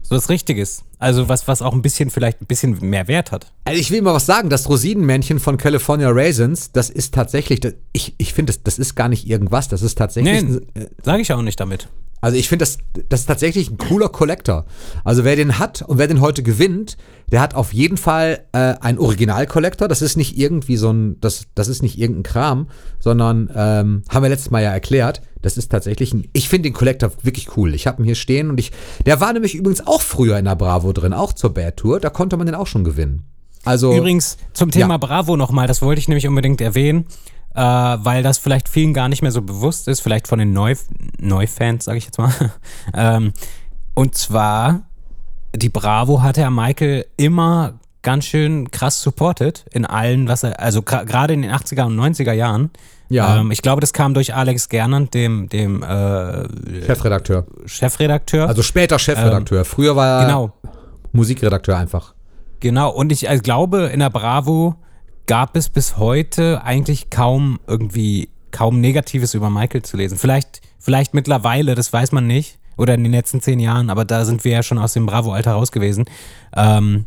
[0.00, 0.84] so was Richtiges.
[0.98, 3.52] Also was, was auch ein bisschen, vielleicht ein bisschen mehr Wert hat.
[3.64, 7.74] Also ich will mal was sagen, das Rosinenmännchen von California Raisins, das ist tatsächlich, das,
[7.92, 11.20] ich, ich finde, das, das ist gar nicht irgendwas, das ist tatsächlich, Nee, ein- sage
[11.22, 11.88] ich auch nicht damit.
[12.22, 14.64] Also ich finde, das, das ist tatsächlich ein cooler Collector.
[15.02, 16.96] Also wer den hat und wer den heute gewinnt,
[17.32, 19.88] der hat auf jeden Fall äh, einen Original-Collector.
[19.88, 22.68] Das ist nicht irgendwie so ein, das, das ist nicht irgendein Kram,
[23.00, 26.74] sondern ähm, haben wir letztes Mal ja erklärt, das ist tatsächlich ein, ich finde den
[26.74, 27.74] Collector wirklich cool.
[27.74, 28.70] Ich habe ihn hier stehen und ich,
[29.04, 32.08] der war nämlich übrigens auch früher in der Bravo drin, auch zur Bad Tour, da
[32.08, 33.24] konnte man den auch schon gewinnen.
[33.64, 34.98] Also Übrigens zum Thema Ja.
[34.98, 37.06] Bravo nochmal, das wollte ich nämlich unbedingt erwähnen,
[37.54, 40.74] äh, weil das vielleicht vielen gar nicht mehr so bewusst ist, vielleicht von den Neu
[41.18, 42.32] Neufans, sage ich jetzt mal.
[42.94, 43.32] ähm,
[43.94, 44.82] und zwar,
[45.54, 50.82] die Bravo hat ja Michael immer ganz schön krass supported in allen, was er, also
[50.82, 52.70] gerade in den 80er und 90er Jahren.
[53.08, 53.36] Ja.
[53.36, 57.46] Ähm, ich glaube, das kam durch Alex Gernand, dem, dem äh, Chefredakteur.
[57.66, 58.48] Chefredakteur.
[58.48, 59.64] Also später Chefredakteur.
[59.64, 60.52] Früher war er genau.
[61.12, 62.14] Musikredakteur einfach.
[62.60, 64.76] Genau, und ich also glaube, in der Bravo
[65.26, 70.18] gab es bis heute eigentlich kaum irgendwie, kaum Negatives über Michael zu lesen.
[70.18, 72.58] Vielleicht, vielleicht mittlerweile, das weiß man nicht.
[72.78, 75.52] Oder in den letzten zehn Jahren, aber da sind wir ja schon aus dem Bravo-Alter
[75.52, 76.06] raus gewesen.
[76.56, 77.04] Ähm,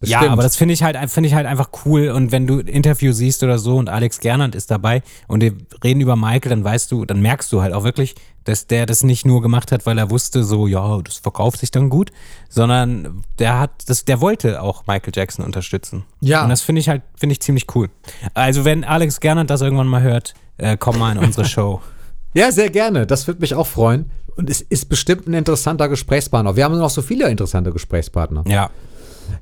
[0.00, 2.10] ja, aber das finde ich halt, finde ich halt einfach cool.
[2.10, 5.52] Und wenn du ein Interview siehst oder so und Alex Gernand ist dabei und die
[5.82, 8.14] reden über Michael, dann weißt du, dann merkst du halt auch wirklich,
[8.48, 11.70] dass der das nicht nur gemacht hat, weil er wusste, so, ja, das verkauft sich
[11.70, 12.12] dann gut,
[12.48, 16.04] sondern der hat, das, der wollte auch Michael Jackson unterstützen.
[16.20, 16.44] Ja.
[16.44, 17.90] Und das finde ich halt, finde ich ziemlich cool.
[18.32, 21.82] Also wenn Alex Gernand das irgendwann mal hört, äh, komm mal in unsere Show.
[22.32, 23.06] Ja, sehr gerne.
[23.06, 24.10] Das würde mich auch freuen.
[24.34, 26.56] Und es ist bestimmt ein interessanter Gesprächspartner.
[26.56, 28.44] Wir haben noch so viele interessante Gesprächspartner.
[28.46, 28.70] Ja.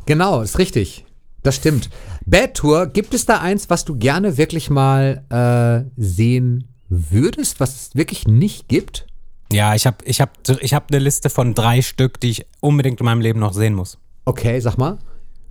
[0.07, 1.05] Genau, ist richtig.
[1.45, 1.90] Das stimmt.
[2.25, 7.75] Bad Tour, gibt es da eins, was du gerne wirklich mal äh, sehen würdest, was
[7.75, 9.07] es wirklich nicht gibt?
[9.53, 13.01] Ja, ich habe ich hab, ich hab eine Liste von drei Stück, die ich unbedingt
[13.01, 13.99] in meinem Leben noch sehen muss.
[14.25, 14.99] Okay, sag mal.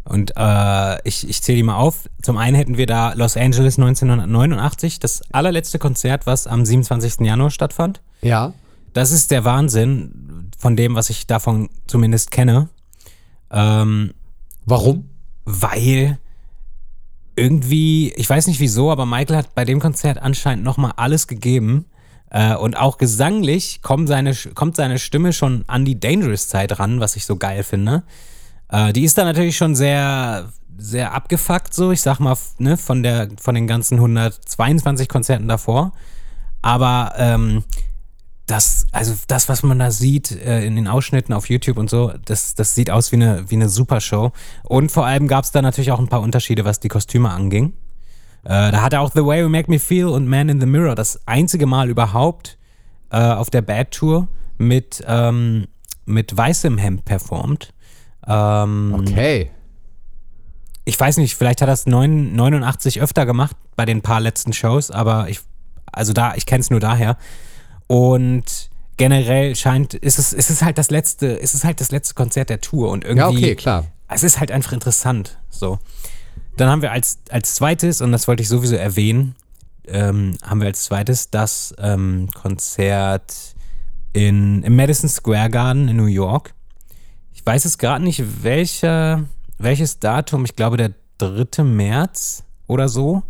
[0.03, 2.09] Und äh, ich, ich zähle die mal auf.
[2.21, 7.21] Zum einen hätten wir da Los Angeles 1989, das allerletzte Konzert, was am 27.
[7.21, 8.01] Januar stattfand.
[8.21, 8.53] Ja.
[8.93, 12.69] Das ist der Wahnsinn von dem, was ich davon zumindest kenne.
[13.49, 14.13] Ähm,
[14.65, 15.09] Warum?
[15.45, 16.17] weil
[17.35, 21.85] irgendwie, ich weiß nicht wieso, aber Michael hat bei dem Konzert anscheinend nochmal alles gegeben.
[22.29, 27.15] Äh, und auch gesanglich kommt seine, kommt seine Stimme schon an die Dangerous-Zeit ran, was
[27.15, 28.03] ich so geil finde.
[28.69, 33.03] Äh, die ist da natürlich schon sehr, sehr abgefuckt, so, ich sag mal, ne, von,
[33.03, 35.93] der, von den ganzen 122 Konzerten davor.
[36.61, 37.63] Aber ähm,
[38.45, 42.13] das, also das, was man da sieht äh, in den Ausschnitten auf YouTube und so,
[42.25, 44.31] das, das sieht aus wie eine, wie eine Supershow.
[44.63, 47.73] Und vor allem gab es da natürlich auch ein paar Unterschiede, was die Kostüme anging.
[48.43, 50.67] Äh, da hat er auch The Way You Make Me Feel und Man in the
[50.67, 52.60] Mirror das einzige Mal überhaupt
[53.10, 54.27] äh, auf der Bad Tour
[54.60, 55.65] mit, ähm,
[56.05, 57.73] mit weißem Hemd performt.
[58.27, 59.49] Ähm, Okay.
[60.84, 64.53] ich weiß nicht, vielleicht hat er es 9 89 öfter gemacht bei den paar letzten
[64.53, 65.39] Shows, aber ich,
[65.91, 67.17] also da, ich kenne es nur daher.
[67.87, 72.13] Und generell scheint, ist es, ist es halt das letzte, ist es halt das letzte
[72.13, 73.19] Konzert der Tour und irgendwie.
[73.19, 73.85] Ja, okay, klar.
[74.07, 75.39] Es ist halt einfach interessant.
[75.49, 75.79] So.
[76.57, 79.35] Dann haben wir als, als zweites, und das wollte ich sowieso erwähnen,
[79.87, 83.55] ähm, haben wir als zweites das ähm, Konzert
[84.13, 86.53] in, im Madison Square Garden in New York.
[87.33, 89.25] Ich weiß es gerade nicht, welcher,
[89.57, 91.63] welches Datum, ich glaube der 3.
[91.63, 93.23] März oder so.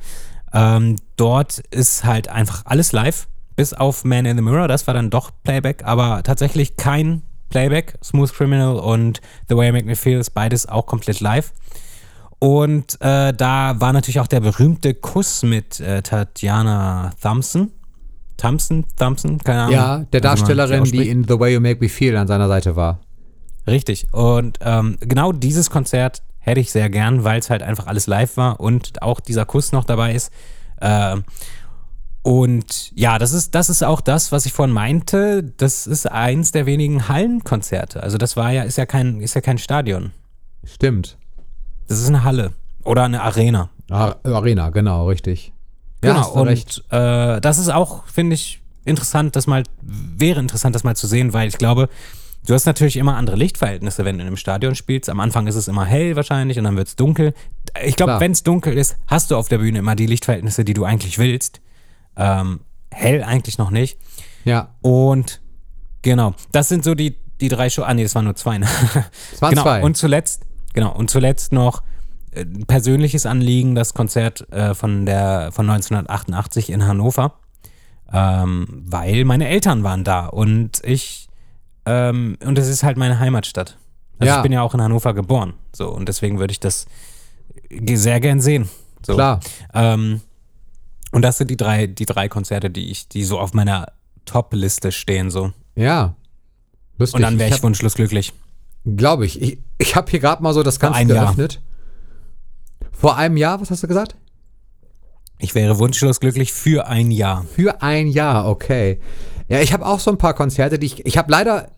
[0.53, 4.93] Ähm, dort ist halt einfach alles live, bis auf Man in the Mirror, das war
[4.93, 7.97] dann doch Playback, aber tatsächlich kein Playback.
[8.03, 11.53] Smooth Criminal und The Way I Make Me Feel ist beides auch komplett live.
[12.39, 17.71] Und äh, da war natürlich auch der berühmte Kuss mit äh, Tatjana Thompson.
[18.37, 19.73] Thompson, Thompson, keine Ahnung.
[19.73, 22.99] Ja, der Darstellerin, die in The Way You Make Me Feel an seiner Seite war.
[23.65, 24.07] Richtig.
[24.11, 28.37] Und ähm, genau dieses Konzert hätte ich sehr gern, weil es halt einfach alles live
[28.37, 30.31] war und auch dieser Kuss noch dabei ist.
[30.81, 31.23] Ähm,
[32.25, 35.43] Und ja, das ist, das ist auch das, was ich vorhin meinte.
[35.57, 38.01] Das ist eins der wenigen Hallenkonzerte.
[38.01, 40.09] Also das war ja, ist ja kein, ist ja kein Stadion.
[40.63, 41.19] Stimmt.
[41.87, 42.53] Das ist eine Halle.
[42.83, 43.69] Oder eine Arena.
[43.91, 45.53] Ah, Arena, genau, richtig.
[46.01, 46.83] Genau, hast du und recht.
[46.89, 51.31] äh, das ist auch, finde ich, interessant, das mal, wäre interessant, das mal zu sehen,
[51.31, 51.89] weil ich glaube,
[52.47, 55.11] du hast natürlich immer andere Lichtverhältnisse, wenn du in einem Stadion spielst.
[55.11, 57.35] Am Anfang ist es immer hell wahrscheinlich und dann wird es dunkel.
[57.85, 60.73] Ich glaube, wenn es dunkel ist, hast du auf der Bühne immer die Lichtverhältnisse, die
[60.73, 61.61] du eigentlich willst.
[62.17, 63.97] Ähm, hell eigentlich noch nicht.
[64.45, 65.41] Ja, Und
[66.01, 67.85] genau, das sind so die, die drei Shows.
[67.87, 68.57] Ah, nee, das waren nur zwei.
[68.59, 68.67] Ne?
[69.33, 69.63] es waren genau.
[69.63, 69.81] zwei.
[69.83, 71.81] Und zuletzt, genau, und zuletzt noch
[72.31, 77.33] äh, ein persönliches Anliegen, das Konzert äh, von der von 1988 in Hannover.
[78.13, 81.27] Ähm, weil meine Eltern waren da und ich
[81.87, 83.77] ähm, und es ist halt meine Heimatstadt.
[84.19, 84.37] Also Ja.
[84.37, 85.53] ich bin ja auch in Hannover geboren.
[85.73, 86.85] So, und deswegen würde ich das
[87.69, 88.69] sehr gern sehen.
[89.05, 89.15] So.
[89.15, 89.39] Klar.
[89.73, 90.21] Ähm,
[91.15, 93.87] und das sind die drei, die drei Konzerte, die ich, die so auf meiner
[94.25, 95.53] Top-Liste stehen, so.
[95.75, 96.15] Ja.
[96.97, 97.15] Lustig.
[97.15, 98.33] Und dann wäre ich, hab- wunschlos glücklich.
[98.85, 99.41] Glaube ich.
[99.41, 101.25] Ich, ich habe hier gerade mal so das Ganze einem Jahr.
[101.25, 101.61] geöffnet.
[102.91, 104.15] Vor einem Jahr, was hast du gesagt?
[105.39, 107.45] Ich wäre wunschlos glücklich für ein Jahr.
[107.55, 108.99] Für ein Jahr, okay.
[109.47, 111.05] Ja, ich habe auch so ein paar Konzerte, die ich.
[111.05, 111.71] Ich habe leider.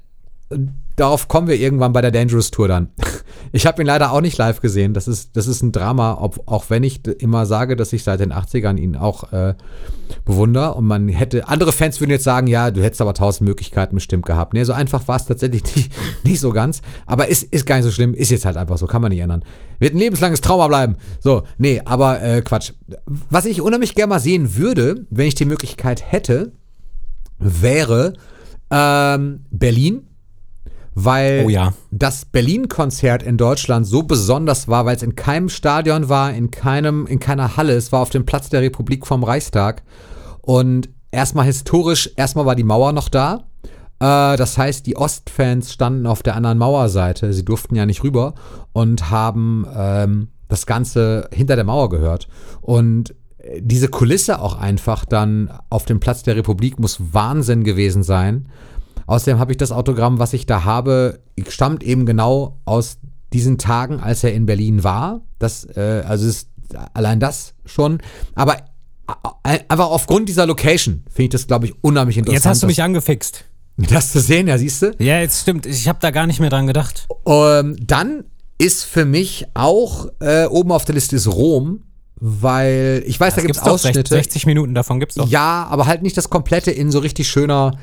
[0.97, 2.89] Darauf kommen wir irgendwann bei der Dangerous Tour dann.
[3.51, 4.95] Ich habe ihn leider auch nicht live gesehen.
[4.95, 8.19] Das ist, das ist ein Drama, ob, auch wenn ich immer sage, dass ich seit
[8.19, 9.53] den 80ern ihn auch äh,
[10.25, 10.73] bewundere.
[10.73, 14.25] Und man hätte, andere Fans würden jetzt sagen, ja, du hättest aber tausend Möglichkeiten bestimmt
[14.25, 14.53] gehabt.
[14.53, 15.91] Nee, so einfach war es tatsächlich nicht,
[16.25, 16.81] nicht so ganz.
[17.05, 19.21] Aber ist, ist gar nicht so schlimm, ist jetzt halt einfach so, kann man nicht
[19.21, 19.45] ändern.
[19.77, 20.95] Wird ein lebenslanges Trauma bleiben.
[21.19, 22.73] So, nee, aber äh, Quatsch.
[23.29, 26.53] Was ich unheimlich gerne mal sehen würde, wenn ich die Möglichkeit hätte,
[27.37, 28.13] wäre
[28.71, 30.06] ähm, Berlin.
[30.99, 31.73] Weil Oh ja.
[31.91, 37.05] das Berlin-Konzert in Deutschland so besonders war, weil es in keinem Stadion war, in keinem,
[37.05, 37.73] in keiner Halle.
[37.73, 39.83] Es war auf dem Platz der Republik vom Reichstag.
[40.41, 43.43] Und erstmal historisch, erstmal war die Mauer noch da.
[43.99, 47.31] Äh, das heißt, die Ostfans standen auf der anderen Mauerseite.
[47.31, 48.33] Sie durften ja nicht rüber
[48.73, 52.27] und haben ähm, das Ganze hinter der Mauer gehört.
[52.61, 58.01] Und äh, diese Kulisse auch einfach dann auf dem Platz der Republik muss Wahnsinn gewesen
[58.01, 58.47] sein.
[59.07, 62.97] Außerdem habe ich das Autogramm, was ich da habe, stammt eben genau aus
[63.33, 65.21] diesen Tagen, als er in Berlin war.
[65.39, 66.49] Das, äh, also ist
[66.93, 67.99] allein das schon.
[68.35, 68.57] Aber
[69.43, 72.43] äh, einfach aufgrund dieser Location finde ich das, glaube ich, unheimlich interessant.
[72.43, 73.45] Jetzt hast du mich angefixt.
[73.77, 74.91] das, das zu sehen, ja, siehst du?
[74.99, 75.65] Ja, jetzt stimmt.
[75.65, 77.07] Ich habe da gar nicht mehr dran gedacht.
[77.25, 78.25] Ähm, dann
[78.57, 81.83] ist für mich auch äh, oben auf der Liste ist Rom,
[82.15, 84.03] weil ich weiß, da gibt es Ausschnitte.
[84.09, 85.27] 60 Minuten davon gibt's doch.
[85.27, 87.77] Ja, aber halt nicht das komplette in so richtig schöner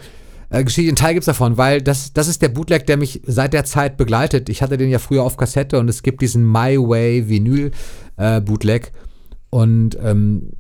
[0.55, 0.93] äh, Geschichte.
[0.93, 3.97] Ein Teil gibt's davon, weil das, das ist der Bootleg, der mich seit der Zeit
[3.97, 4.49] begleitet.
[4.49, 7.73] Ich hatte den ja früher auf Kassette und es gibt diesen My Way Vinyl
[8.17, 8.93] äh, Bootleg.
[9.51, 10.53] Und ähm,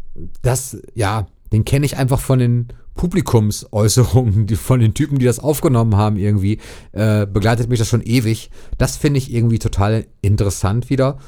[0.42, 5.40] das, ja, den kenne ich einfach von den Publikumsäußerungen, die, von den Typen, die das
[5.40, 6.58] aufgenommen haben irgendwie.
[6.92, 8.50] Äh, begleitet mich das schon ewig.
[8.78, 11.18] Das finde ich irgendwie total interessant wieder.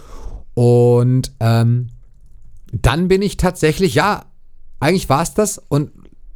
[0.55, 1.88] Und ähm,
[2.72, 4.26] dann bin ich tatsächlich, ja,
[4.81, 5.61] eigentlich war es das.
[5.68, 5.90] Und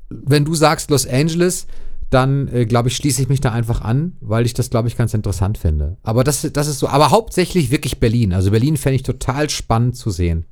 [0.08, 1.66] wenn du sagst Los Angeles,
[2.10, 4.96] dann äh, glaube ich, schließe ich mich da einfach an, weil ich das, glaube ich,
[4.96, 5.96] ganz interessant finde.
[6.02, 8.32] Aber das, das ist so, aber hauptsächlich wirklich Berlin.
[8.32, 10.44] Also Berlin fände ich total spannend zu sehen.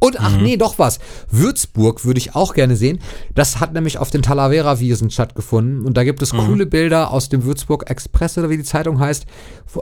[0.00, 0.98] Und ach nee, doch was.
[1.30, 3.00] Würzburg würde ich auch gerne sehen.
[3.34, 5.84] Das hat nämlich auf den Talavera-Wiesen stattgefunden.
[5.84, 9.26] Und da gibt es coole Bilder aus dem Würzburg Express oder wie die Zeitung heißt,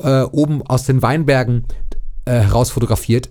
[0.03, 1.65] äh, oben aus den Weinbergen
[2.25, 3.31] äh, heraus fotografiert.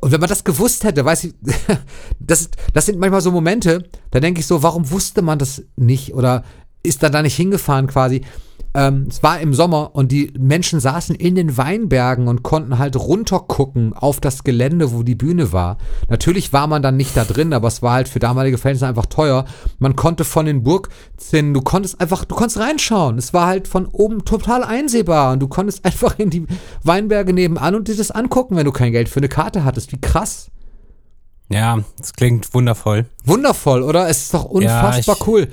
[0.00, 1.34] Und wenn man das gewusst hätte, weiß ich,
[2.20, 6.14] das, das sind manchmal so Momente, da denke ich so, warum wusste man das nicht
[6.14, 6.44] oder
[6.82, 8.22] ist da da nicht hingefahren quasi?
[8.72, 12.94] Ähm, es war im Sommer und die Menschen saßen in den Weinbergen und konnten halt
[12.94, 15.76] runtergucken auf das Gelände, wo die Bühne war.
[16.08, 19.06] Natürlich war man dann nicht da drin, aber es war halt für damalige Fans einfach
[19.06, 19.44] teuer.
[19.80, 23.18] Man konnte von den Burgzinnen, du konntest einfach, du konntest reinschauen.
[23.18, 26.46] Es war halt von oben total einsehbar und du konntest einfach in die
[26.84, 29.90] Weinberge nebenan und dir das angucken, wenn du kein Geld für eine Karte hattest.
[29.90, 30.48] Wie krass.
[31.48, 33.06] Ja, das klingt wundervoll.
[33.24, 34.08] Wundervoll, oder?
[34.08, 35.48] Es ist doch unfassbar ich- cool.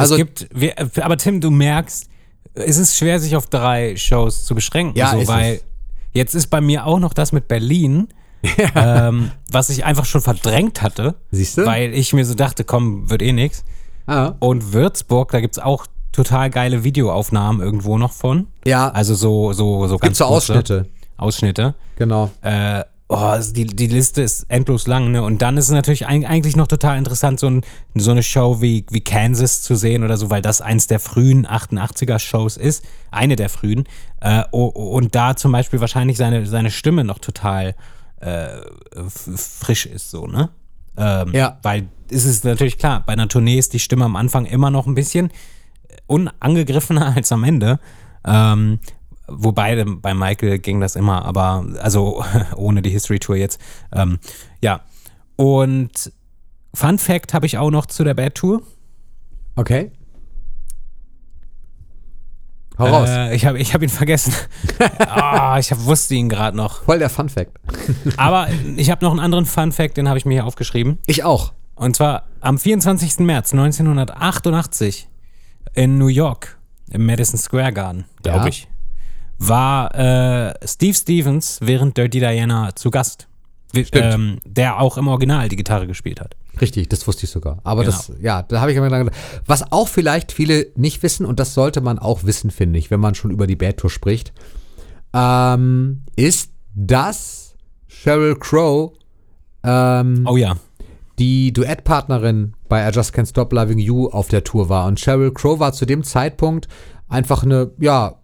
[0.00, 2.08] Also, es gibt, wir, aber Tim, du merkst,
[2.54, 4.96] es ist schwer, sich auf drei Shows zu beschränken.
[4.98, 5.64] Ja, so, weil es.
[6.12, 8.08] jetzt ist bei mir auch noch das mit Berlin,
[8.74, 11.14] ähm, was ich einfach schon verdrängt hatte.
[11.30, 11.66] Siehst du?
[11.66, 13.64] Weil ich mir so dachte, komm, wird eh nix.
[14.06, 18.48] ah, Und Würzburg, da gibt's auch total geile Videoaufnahmen irgendwo noch von.
[18.64, 20.86] ja, Also so, so, so ganz gibt so Ausschnitte.
[21.16, 21.74] Ausschnitte.
[21.96, 22.30] Genau.
[22.40, 25.22] Äh, oh, also die, die Liste ist endlos lang, ne?
[25.22, 27.62] Und dann ist es natürlich eig- eigentlich noch total interessant, so, ein,
[27.94, 31.46] so eine Show wie, wie Kansas zu sehen oder so, weil das eins der frühen
[31.46, 32.84] 88er-Shows ist.
[33.10, 33.84] Eine der frühen.
[34.20, 37.74] Äh, und da zum Beispiel wahrscheinlich seine, seine Stimme noch total
[38.20, 38.46] äh,
[39.36, 40.50] frisch ist, so, ne?
[40.96, 41.58] Ähm, Ja.
[41.62, 44.86] Weil es ist natürlich klar, bei einer Tournee ist die Stimme am Anfang immer noch
[44.86, 45.30] ein bisschen
[46.06, 47.80] unangegriffener als am Ende.
[48.24, 48.78] Ähm,
[49.30, 52.24] wobei bei Michael ging das immer, aber also
[52.56, 53.60] ohne die History Tour jetzt.
[53.92, 54.18] Ähm,
[54.62, 54.80] ja.
[55.36, 56.12] Und
[56.74, 58.62] Fun Fact habe ich auch noch zu der Bad Tour.
[59.56, 59.90] Okay.
[62.78, 63.08] Hau raus.
[63.10, 64.32] Äh, ich habe ich hab ihn vergessen.
[64.98, 66.84] Ah, ich hab, wusste ihn gerade noch.
[66.84, 67.52] Voll der Fun Fact.
[68.16, 70.98] Aber ich habe noch einen anderen Fun Fact, den habe ich mir hier aufgeschrieben.
[71.06, 71.52] Ich auch.
[71.74, 73.18] Und zwar am 24.
[73.20, 75.08] März 1988
[75.74, 76.58] in New York,
[76.90, 78.46] im Madison Square Garden, glaube Ja.
[78.46, 78.68] ich,
[79.40, 83.26] war äh, Steve Stevens während Dirty Diana zu Gast.
[83.92, 86.34] Ähm, der auch im Original die Gitarre gespielt hat.
[86.60, 87.60] Richtig, das wusste ich sogar.
[87.62, 87.96] Aber Genau.
[87.96, 89.16] das, ja, da habe ich immer gedacht.
[89.46, 92.98] Was auch vielleicht viele nicht wissen, und das sollte man auch wissen, finde ich, wenn
[92.98, 94.32] man schon über die Bad Tour spricht,
[95.14, 97.54] ähm, ist, dass
[97.86, 98.92] Sheryl Crow
[99.62, 100.56] ähm, Oh ja.
[101.20, 104.86] die Duettpartnerin bei I Just Can't Stop Loving You auf der Tour war.
[104.86, 106.66] Und Sheryl Crow war zu dem Zeitpunkt
[107.08, 108.16] einfach eine, ja,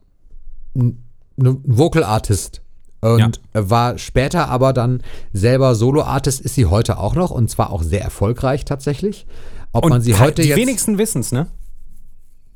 [1.38, 2.62] n- eine Vocal Artist.
[3.03, 7.83] Und war später aber dann selber Solo-Artist, ist sie heute auch noch und zwar auch
[7.83, 9.27] sehr erfolgreich tatsächlich.
[9.72, 10.57] Ob Und man sie heute die jetzt.
[10.59, 11.46] wenigsten wissen es, ne?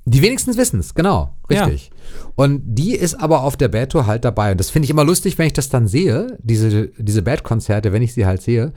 [0.06, 1.64] Die wenigstens wissen es, genau, Ja.
[1.66, 1.90] richtig.
[2.34, 4.50] Und die ist aber auf der Bad Tour halt dabei.
[4.52, 8.02] Und das finde ich immer lustig, wenn ich das dann sehe, diese, diese Bad-Konzerte, wenn
[8.02, 8.72] ich sie halt sehe,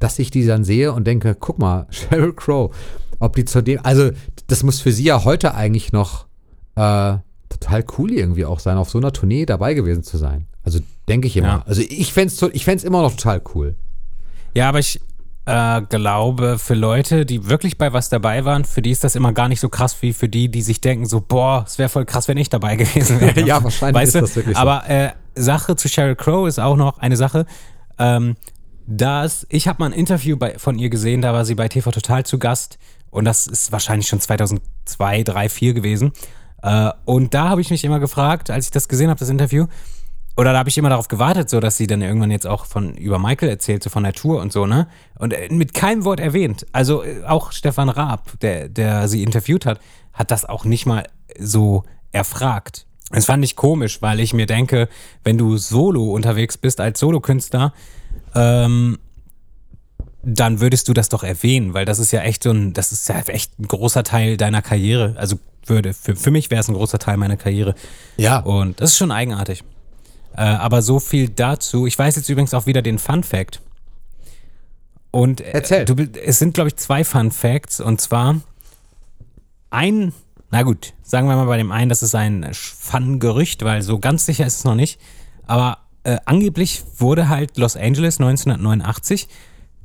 [0.00, 2.74] dass ich die dann sehe und denke, guck mal, Sheryl Crow,
[3.20, 4.10] ob die zu dem, also
[4.48, 6.26] das muss für sie ja heute eigentlich noch
[6.74, 7.16] äh,
[7.58, 10.46] total cool irgendwie auch sein, auf so einer Tournee dabei gewesen zu sein.
[10.62, 11.46] Also denke ich immer.
[11.46, 11.64] Ja.
[11.66, 13.74] Also ich fände es ich fänd's immer noch total cool.
[14.54, 15.00] Ja, aber ich
[15.46, 19.32] äh, glaube, für Leute, die wirklich bei was dabei waren, für die ist das immer
[19.32, 22.06] gar nicht so krass wie für die, die sich denken, so, boah, es wäre voll
[22.06, 23.40] krass, wenn ich dabei gewesen wäre.
[23.42, 24.20] Ja, wahrscheinlich weißt ist du?
[24.20, 24.62] das wirklich so.
[24.62, 27.46] Aber äh, Sache zu Sheryl Crow ist auch noch eine Sache.
[27.98, 28.36] Ähm,
[28.86, 31.90] dass, ich habe mal ein Interview bei, von ihr gesehen, da war sie bei TV
[31.90, 32.78] Total zu Gast
[33.10, 36.12] und das ist wahrscheinlich schon 2002, 3, 2004 gewesen.
[36.64, 39.66] Äh, und da habe ich mich immer gefragt, als ich das gesehen habe, das Interview,
[40.36, 42.94] oder da habe ich immer darauf gewartet, so dass sie dann irgendwann jetzt auch von
[42.94, 44.88] über Michael erzählt, so von der Tour und so, ne?
[45.18, 46.66] Und äh, mit keinem Wort erwähnt.
[46.72, 49.78] Also äh, auch Stefan Raab, der, der sie interviewt hat,
[50.12, 51.04] hat das auch nicht mal
[51.38, 52.86] so erfragt.
[53.10, 54.88] Das fand ich komisch, weil ich mir denke,
[55.22, 57.72] wenn du solo unterwegs bist als Solokünstler,
[58.34, 58.98] ähm,
[60.22, 63.08] dann würdest du das doch erwähnen, weil das ist ja echt so ein, das ist
[63.08, 65.14] ja echt ein großer Teil deiner Karriere.
[65.16, 67.74] Also würde, für, für mich wäre es ein großer Teil meiner Karriere.
[68.16, 68.40] Ja.
[68.40, 69.64] Und das ist schon eigenartig.
[70.36, 71.86] Äh, aber so viel dazu.
[71.86, 73.60] Ich weiß jetzt übrigens auch wieder den Fun Fact.
[75.10, 75.84] Und äh, Erzähl.
[75.84, 77.80] Du, es sind, glaube ich, zwei Fun Facts.
[77.80, 78.40] Und zwar
[79.70, 80.12] ein,
[80.50, 84.26] na gut, sagen wir mal bei dem einen, das ist ein Fun-Gerücht, weil so ganz
[84.26, 84.98] sicher ist es noch nicht.
[85.46, 89.28] Aber äh, angeblich wurde halt Los Angeles 1989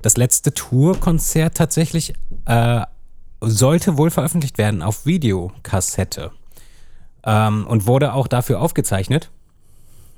[0.01, 2.13] das letzte Tourkonzert tatsächlich
[2.45, 2.81] äh,
[3.41, 6.31] sollte wohl veröffentlicht werden auf Videokassette.
[7.23, 9.29] Ähm, und wurde auch dafür aufgezeichnet.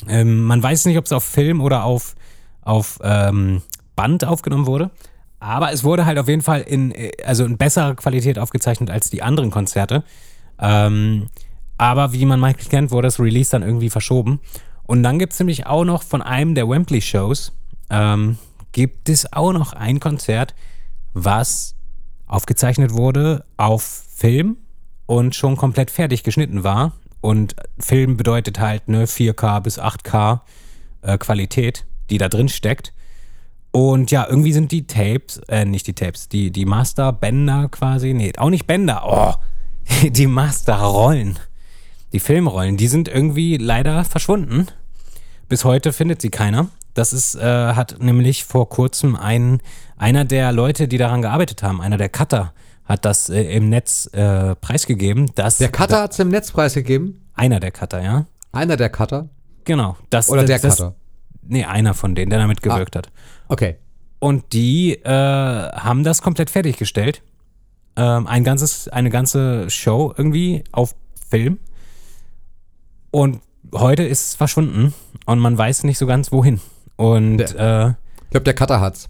[0.08, 2.16] Ähm, man weiß nicht, ob es auf Film oder auf,
[2.62, 3.62] auf ähm,
[3.96, 4.92] Band aufgenommen wurde.
[5.40, 9.10] Aber es wurde halt auf jeden Fall in, äh, also in besserer Qualität aufgezeichnet als
[9.10, 10.04] die anderen Konzerte.
[10.60, 11.28] Ähm,
[11.78, 14.40] aber wie man Michael kennt, wurde das Release dann irgendwie verschoben.
[14.84, 17.54] Und dann gibt es nämlich auch noch von einem der Wembley-Shows,
[17.90, 18.38] ähm,
[18.72, 20.54] gibt es auch noch ein Konzert,
[21.14, 21.76] was
[22.32, 23.84] aufgezeichnet wurde auf
[24.16, 24.58] Film
[25.06, 26.94] und schon komplett fertig geschnitten war.
[27.20, 30.40] Und Film bedeutet halt ne 4K bis 8K
[31.02, 32.94] äh, Qualität, die da drin steckt.
[33.72, 38.34] Und ja, irgendwie sind die Tapes, äh, nicht die Tapes, die, die Masterbänder quasi, nee,
[38.38, 39.34] auch nicht Bänder, oh,
[40.10, 41.38] die Masterrollen,
[42.12, 44.68] die Filmrollen, die sind irgendwie leider verschwunden.
[45.48, 46.68] Bis heute findet sie keiner.
[46.94, 49.62] Das ist, äh, hat nämlich vor kurzem ein,
[50.02, 52.54] einer der Leute, die daran gearbeitet haben, einer der Cutter,
[52.86, 57.22] hat das äh, im Netz äh, preisgegeben, dass Der Cutter hat es im Netzpreis gegeben.
[57.36, 59.30] einer der Cutter, ja, Einer der Cutter.
[59.64, 60.96] genau, das Oder der das, Cutter.
[61.44, 63.12] Nee, einer von denen, der damit gewirkt hat.
[63.48, 63.78] Okay.
[64.20, 67.22] Und die äh, haben das komplett fertiggestellt.
[67.96, 70.96] Ähm, ein ganzes, eine ganze Show irgendwie auf
[71.30, 71.60] Film.
[73.12, 73.42] Und
[73.74, 74.94] heute ist es verschwunden
[75.26, 76.60] und man weiß nicht so ganz wohin.
[76.96, 79.10] Und äh, Ich glaube, der Cutter hat's.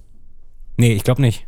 [0.77, 1.47] Nee, ich glaube nicht.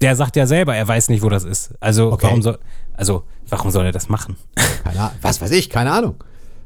[0.00, 1.74] Der sagt ja selber, er weiß nicht, wo das ist.
[1.80, 2.26] Also Okay.
[2.26, 2.58] warum soll,
[2.94, 4.36] also warum soll er das machen?
[4.84, 5.18] Keine Ahnung.
[5.20, 5.68] Was weiß ich?
[5.68, 6.14] Keine Ahnung.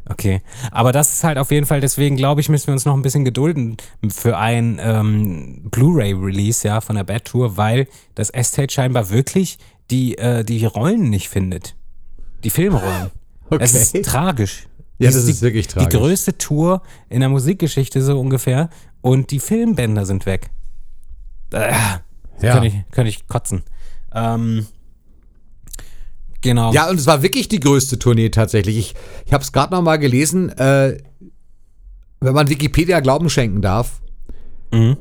[0.06, 2.94] Okay, aber das ist halt auf jeden Fall, deswegen glaube ich, müssen wir uns noch
[2.94, 3.78] ein bisschen gedulden
[4.10, 9.58] für ein ähm, Blu-ray-Release ja, von der Bad Tour, weil das Estate scheinbar wirklich
[9.90, 11.74] die, äh, die Rollen nicht findet.
[12.44, 13.10] Die Filmrollen.
[13.48, 13.64] Okay.
[13.64, 14.66] Es ist tragisch.
[14.98, 15.98] Ja, Die- das die, ist wirklich Die tragisch.
[15.98, 20.50] größte Tour in der Musikgeschichte so ungefähr und die Filmbänder sind weg.
[21.52, 21.72] Äh,
[22.40, 22.52] Ja.
[22.52, 23.62] könnte, ich, könnte ich kotzen.
[24.14, 24.66] Ähm,
[26.40, 26.72] genau.
[26.72, 28.76] Ja, und es war wirklich die größte Tournee tatsächlich.
[28.78, 28.94] Ich,
[29.26, 30.50] ich habe es gerade noch mal gelesen.
[30.50, 30.98] Äh,
[32.20, 34.00] wenn man Wikipedia Glauben schenken darf,
[34.72, 34.96] Mhm.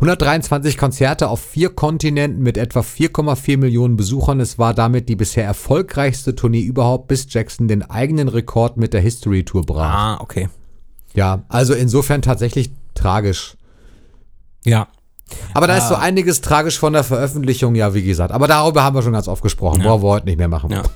[0.00, 4.38] 123 Konzerte auf vier Kontinenten mit etwa 4,4 Millionen Besuchern.
[4.38, 9.00] Es war damit die bisher erfolgreichste Tournee überhaupt, bis Jackson den eigenen Rekord mit der
[9.00, 9.94] History Tour brach.
[9.94, 10.48] Ah, okay.
[11.14, 13.56] Ja, also insofern tatsächlich tragisch.
[14.64, 14.86] Ja.
[15.52, 16.00] Aber da ist so Ah.
[16.00, 18.32] einiges tragisch von der Veröffentlichung, ja, wie gesagt.
[18.32, 19.80] Aber darüber haben wir schon ganz oft gesprochen.
[19.80, 19.90] Ja.
[19.90, 20.70] Wollen wir heute nicht mehr machen.
[20.70, 20.82] Ja.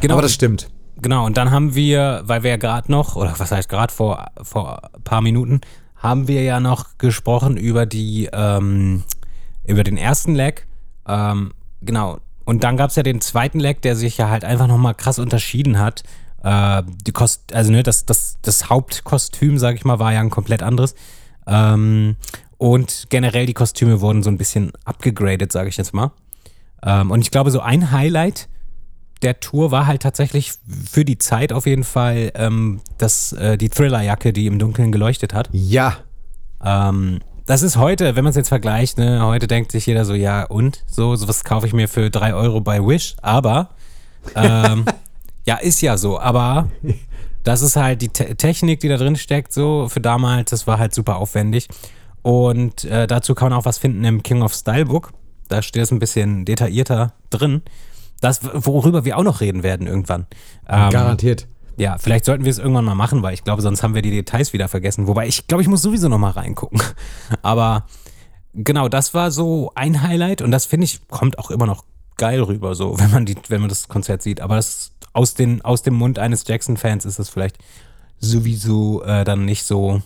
[0.00, 0.68] Genau, Aber das stimmt.
[1.00, 1.24] genau.
[1.26, 4.82] Und dann haben wir, weil wir ja gerade noch, oder was heißt gerade vor, vor
[4.96, 5.60] ein paar Minuten,
[6.02, 9.04] haben wir ja noch gesprochen über die, ähm,
[9.64, 10.66] über den ersten Leg.
[11.06, 12.18] Ähm, genau.
[12.44, 15.20] Und dann gab es ja den zweiten Leg, der sich ja halt einfach nochmal krass
[15.20, 16.02] unterschieden hat.
[16.42, 20.30] Äh, die Kost, also ne, das, das, das Hauptkostüm, sag ich mal, war ja ein
[20.30, 20.96] komplett anderes.
[21.46, 22.16] Ähm,
[22.58, 26.10] und generell die Kostüme wurden so ein bisschen abgegradet, sage ich jetzt mal.
[26.82, 28.48] Ähm, und ich glaube, so ein Highlight
[29.22, 30.52] der Tour war halt tatsächlich
[30.90, 35.34] für die Zeit auf jeden Fall ähm, das, äh, die Thriller-Jacke, die im Dunkeln geleuchtet
[35.34, 35.48] hat.
[35.52, 35.96] Ja.
[36.64, 40.14] Ähm, das ist heute, wenn man es jetzt vergleicht, ne, heute denkt sich jeder so,
[40.14, 40.84] ja und?
[40.86, 43.70] So, sowas kaufe ich mir für drei Euro bei Wish, aber
[44.34, 44.84] ähm,
[45.46, 46.68] ja, ist ja so, aber
[47.42, 50.78] das ist halt die Te Technik, die da drin steckt, so für damals, das war
[50.78, 51.68] halt super aufwendig.
[52.22, 55.12] Und äh, dazu kann man auch was finden im King of Style Book.
[55.48, 57.62] Da steht es ein bisschen detaillierter drin.
[58.22, 60.26] Das, worüber wir auch noch reden werden irgendwann.
[60.68, 61.48] Ähm, Garantiert.
[61.76, 64.12] ja, vielleicht sollten wir es irgendwann mal machen, weil ich glaube, sonst haben wir die
[64.12, 65.08] Details wieder vergessen.
[65.08, 66.80] Wobei ich glaube, ich muss sowieso noch mal reingucken.
[67.42, 67.86] Aber
[68.54, 71.84] genau, das war so ein Highlight und das finde ich kommt auch immer noch
[72.16, 74.40] geil rüber, so wenn man die, wenn man das Konzert sieht.
[74.40, 77.58] Aber das aus den aus dem Mund eines Jackson-Fans ist das vielleicht
[78.20, 80.00] sowieso äh, dann nicht so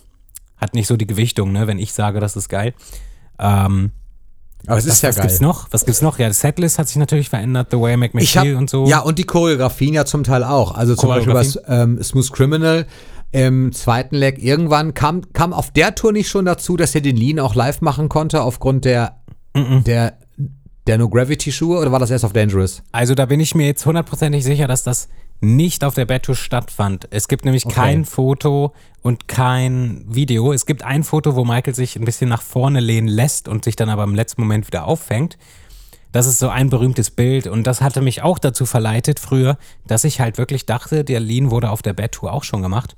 [0.56, 1.66] hat nicht so die Gewichtung, ne?
[1.66, 2.72] Wenn ich sage, das ist geil.
[3.38, 3.92] Ähm,
[4.66, 5.26] Aber es ist was, ja was geil.
[5.26, 5.68] gibt's noch?
[5.70, 6.18] Was gibt's noch?
[6.18, 7.68] Ja, das Setlist hat sich natürlich verändert.
[7.70, 8.86] The Way I Make Me hab, Feel und so.
[8.86, 10.74] Ja, und die Choreografien ja zum Teil auch.
[10.74, 12.86] Also zum Beispiel was ähm, Smooth Criminal
[13.32, 17.16] im zweiten Leg irgendwann kam, kam auf der Tour nicht schon dazu, dass er den
[17.16, 19.20] Lean auch live machen konnte aufgrund der,
[19.54, 20.18] der,
[20.86, 22.82] der No Gravity Schuhe oder war das erst auf Dangerous?
[22.92, 25.08] Also da bin ich mir jetzt hundertprozentig sicher, dass das
[25.40, 27.08] nicht auf der Bad Tour stattfand.
[27.10, 27.74] Es gibt nämlich Okay.
[27.74, 28.72] kein Foto
[29.02, 30.52] und kein Video.
[30.52, 33.76] Es gibt ein Foto, wo Michael sich ein bisschen nach vorne lehnen lässt und sich
[33.76, 35.36] dann aber im letzten Moment wieder auffängt.
[36.12, 40.04] Das ist so ein berühmtes Bild und das hatte mich auch dazu verleitet früher, dass
[40.04, 42.96] ich halt wirklich dachte, der Lean wurde auf der Bad Tour auch schon gemacht.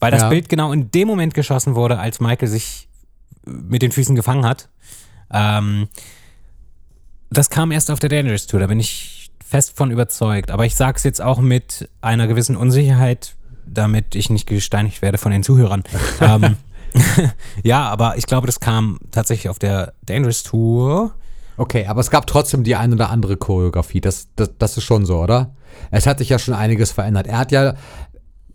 [0.00, 0.28] Weil das Ja.
[0.30, 2.88] Bild genau in dem Moment geschossen wurde, als Michael sich
[3.44, 4.70] mit den Füßen gefangen hat.
[5.30, 5.88] Ähm,
[7.38, 10.50] das kam erst auf der Dangerous Tour, da bin ich fest von überzeugt.
[10.50, 13.34] Aber ich sage es jetzt auch mit einer gewissen Unsicherheit,
[13.66, 15.84] damit ich nicht gesteinigt werde von den Zuhörern.
[16.20, 16.56] ähm,
[17.62, 21.14] ja, aber ich glaube, das kam tatsächlich auf der Dangerous Tour.
[21.56, 24.00] Okay, aber es gab trotzdem die ein oder andere Choreografie.
[24.00, 25.54] Das, das, das ist schon so, oder?
[25.90, 27.26] Es hat sich ja schon einiges verändert.
[27.26, 27.74] Er hat ja,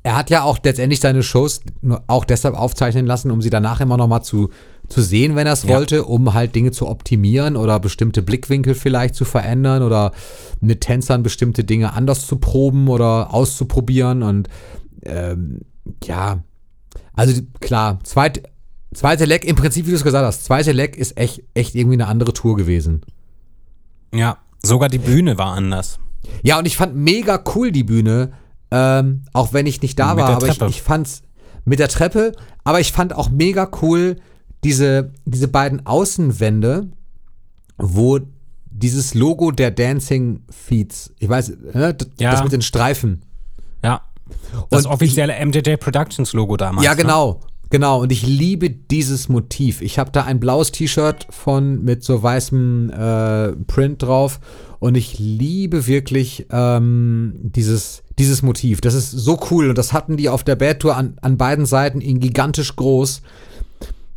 [0.03, 3.81] er hat ja auch letztendlich seine Shows nur auch deshalb aufzeichnen lassen, um sie danach
[3.81, 4.49] immer noch mal zu,
[4.87, 5.75] zu sehen, wenn er es Ja.
[5.75, 10.11] wollte, um halt Dinge zu optimieren oder bestimmte Blickwinkel vielleicht zu verändern oder
[10.61, 14.23] mit Tänzern bestimmte Dinge anders zu proben oder auszuprobieren.
[14.23, 14.47] Und
[15.03, 15.59] ähm,
[16.03, 16.43] ja,
[17.13, 18.43] also klar, zweit,
[18.93, 21.95] zweite Leck, im Prinzip, wie du es gesagt hast, zweite Leck ist echt, echt irgendwie
[21.97, 23.01] eine andere Tour gewesen.
[24.13, 25.99] Ja, sogar die Bühne war anders.
[26.41, 28.31] Ja, und ich fand mega cool die Bühne,
[28.72, 31.24] ähm, auch wenn ich nicht da Mit war, aber ich, ich fand's
[31.65, 34.17] mit der Treppe, aber ich fand auch mega cool
[34.63, 36.88] diese, diese beiden Außenwände,
[37.78, 38.20] wo
[38.65, 42.32] dieses Logo der Dancing Feeds, ich weiß, ne, Ja.
[42.32, 43.24] das mit den Streifen.
[43.84, 44.01] Ja.
[44.70, 46.86] Das Und offizielle MJJ Productions Logo damals.
[46.86, 47.36] Ja, ne?
[47.70, 48.01] Genau.
[48.01, 49.82] Und ich liebe dieses Motiv.
[49.82, 54.39] Ich habe da ein blaues T-Shirt von mit so weißem äh, Print drauf
[54.80, 58.82] und ich liebe wirklich ähm, dieses, dieses Motiv.
[58.82, 61.65] Das ist so cool und das hatten die auf der Bad Tour an, an beiden
[61.65, 63.22] Seiten in gigantisch groß.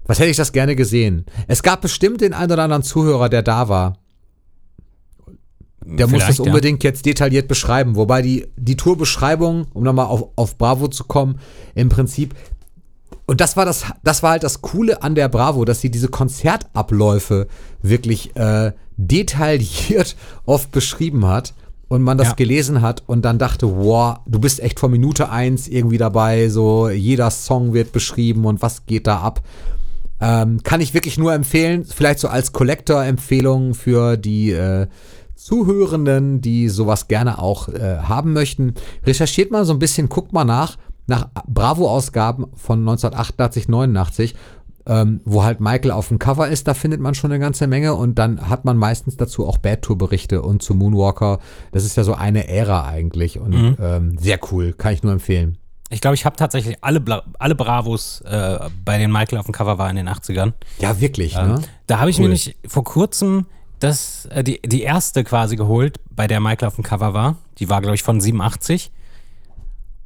[0.04, 1.26] Was hätte ich das gerne gesehen?
[1.46, 3.98] Es gab bestimmt den einen oder anderen Zuhörer, der da war.
[5.84, 6.44] Der muss das Vielleicht, ja.
[6.46, 7.96] unbedingt jetzt detailliert beschreiben.
[7.96, 11.38] Wobei die, die Tourbeschreibung, um nochmal auf, auf Bravo zu kommen,
[11.74, 12.34] im Prinzip.
[13.32, 16.08] Und das war das, das war halt das Coole an der Bravo, dass sie diese
[16.08, 17.46] Konzertabläufe
[17.80, 21.54] wirklich äh, detailliert oft beschrieben hat
[21.88, 22.34] und man das Ja.
[22.34, 26.90] gelesen hat und dann dachte, wow, du bist echt von Minute eins irgendwie dabei, so
[26.90, 29.40] jeder Song wird beschrieben und was geht da ab.
[30.20, 34.88] Ähm, kann ich wirklich nur empfehlen, vielleicht so als Collector-Empfehlung für die äh,
[35.36, 38.74] Zuhörenden, die sowas gerne auch äh, haben möchten.
[39.06, 40.76] Recherchiert mal so ein bisschen, guckt mal nach,
[41.06, 44.34] nach Bravo-Ausgaben von 1988, 89.
[44.84, 47.94] ähm, wo halt Michael auf dem Cover ist, da findet man schon eine ganze Menge
[47.94, 51.38] und dann hat man meistens dazu auch Bad Tour Berichte und zu Moonwalker.
[51.70, 53.76] Das ist ja so eine Ära eigentlich und Mhm.
[53.80, 55.56] ähm, sehr cool, kann ich nur empfehlen.
[55.90, 59.52] Ich glaube, ich habe tatsächlich alle, Bla alle Bravos, äh, bei denen Michael auf dem
[59.54, 60.52] Cover war in den 80ern.
[60.80, 61.62] Ja, wirklich, Ähm, ne?
[61.86, 62.24] Da habe ich Cool.
[62.24, 63.46] mir nicht vor kurzem
[63.78, 67.36] das, äh, die, die erste quasi geholt, bei der Michael auf dem Cover war.
[67.58, 68.90] Die war, glaube ich, von 87.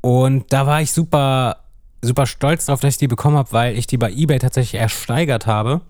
[0.06, 1.56] Und da war ich super,
[2.00, 5.48] super stolz drauf, dass ich die bekommen habe, weil ich die bei Ebay tatsächlich ersteigert
[5.48, 5.80] habe,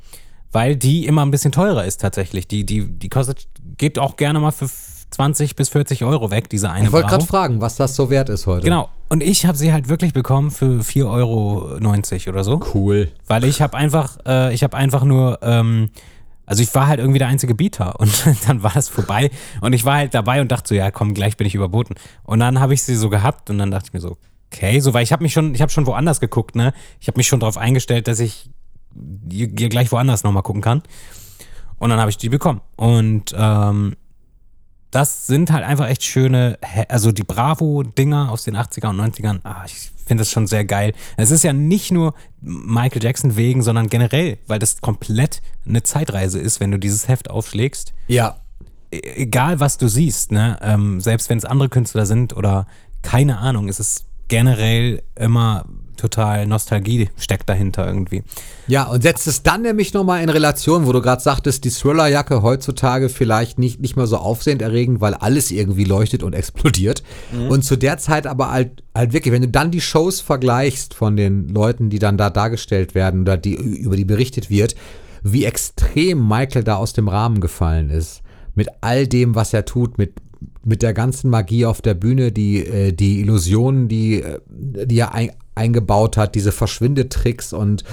[0.53, 2.49] weil die immer ein bisschen teurer ist tatsächlich.
[2.49, 3.47] Die, die, die kostet,
[3.77, 4.71] geht auch gerne mal für
[5.11, 8.31] 20 bis 40 Euro weg, diese eine Ich wollte gerade fragen, was das so wert
[8.31, 8.65] ist heute.
[8.65, 8.89] Genau.
[9.11, 12.59] Und ich habe sie halt wirklich bekommen für 4,90 Euro oder so.
[12.73, 13.11] Cool.
[13.27, 15.91] Weil ich habe einfach, äh, ich habe einfach nur, ähm,
[16.47, 19.31] also ich war halt irgendwie der einzige Bieter und dann war das vorbei
[19.61, 21.97] und ich war halt dabei und dachte so, ja komm, gleich bin ich überboten.
[22.23, 24.17] Und dann habe ich sie so gehabt und dann dachte ich mir so,
[24.53, 26.73] okay, so, weil ich habe mich schon, ich habe schon woanders geguckt, ne?
[27.01, 28.49] Ich habe mich schon darauf eingestellt, dass ich
[29.31, 30.83] hier gleich woanders nochmal gucken kann.
[31.79, 32.63] Und dann habe ich die bekommen.
[32.77, 33.97] Und ähm,
[34.97, 39.41] das sind halt einfach echt schöne, also die Bravo-Dinger aus den 80er und 90ern.
[39.43, 40.95] Ah, ich finde das schon sehr geil.
[41.19, 46.39] Es ist ja nicht nur Michael Jackson wegen, sondern generell, weil das komplett eine Zeitreise
[46.39, 47.93] ist, wenn du dieses Heft aufschlägst.
[48.09, 48.41] Ja,
[48.91, 50.59] E egal, was du siehst, ne?
[50.63, 52.67] ähm, selbst wenn es andere Künstler sind oder
[53.03, 55.67] keine Ahnung, es ist generell immer
[55.97, 58.23] total Nostalgie steckt dahinter irgendwie.
[58.69, 62.43] Ja, und setzt es dann nämlich nochmal in Relation, wo du gerade sagtest, die Thriller-Jacke
[62.43, 67.03] heutzutage vielleicht nicht, nicht mehr so aufsehenderregend, weil alles irgendwie leuchtet und explodiert.
[67.49, 71.17] Und zu der Zeit aber halt, halt wirklich, wenn du dann die Shows vergleichst von
[71.17, 74.75] den Leuten, die dann da dargestellt werden oder die, über die berichtet wird,
[75.23, 78.23] wie extrem Michael da aus dem Rahmen gefallen ist.
[78.55, 80.15] Mit all dem, was er tut, mit
[80.65, 85.15] mit der ganzen Magie auf der Bühne, die, äh, die Illusionen, die, äh, die er
[85.57, 87.85] eingebaut hat, diese Verschwindetricks und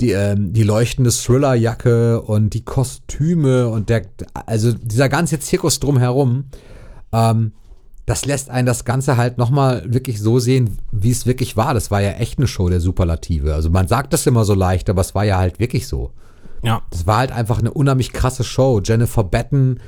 [0.00, 4.06] die, ähm, die leuchtende Thriller-Jacke und die Kostüme und der,
[4.46, 6.44] also dieser ganze Zirkus drumherum,
[7.12, 7.52] ähm,
[8.06, 11.74] das lässt einen das Ganze halt nochmal wirklich so sehen, wie es wirklich war.
[11.74, 13.54] Das war ja echt eine Show der Superlative.
[13.54, 16.12] Also man sagt das immer so leicht, aber es war ja halt wirklich so.
[16.62, 16.82] Ja.
[16.90, 18.80] Das war halt einfach eine unheimlich krasse Show.
[18.84, 19.80] Jennifer Batten,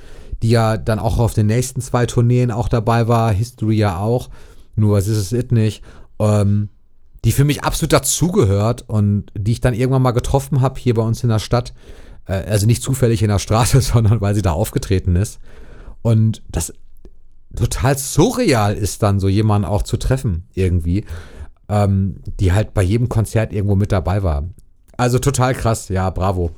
[0.42, 4.30] die ja dann auch auf den nächsten zwei Tourneen auch dabei war, History ja auch,
[4.76, 5.82] nur This Is It nicht,
[6.18, 6.68] ähm,
[7.24, 11.02] die für mich absolut dazugehört und die ich dann irgendwann mal getroffen habe hier bei
[11.02, 11.72] uns in der Stadt.
[12.26, 15.38] Äh, also nicht zufällig in der Straße, sondern weil sie da aufgetreten ist.
[16.02, 16.72] Und das
[17.54, 21.04] total surreal ist dann, so jemanden auch zu treffen irgendwie,
[21.68, 24.44] ähm, die halt bei jedem Konzert irgendwo mit dabei war.
[24.96, 26.50] Also total krass, ja, bravo.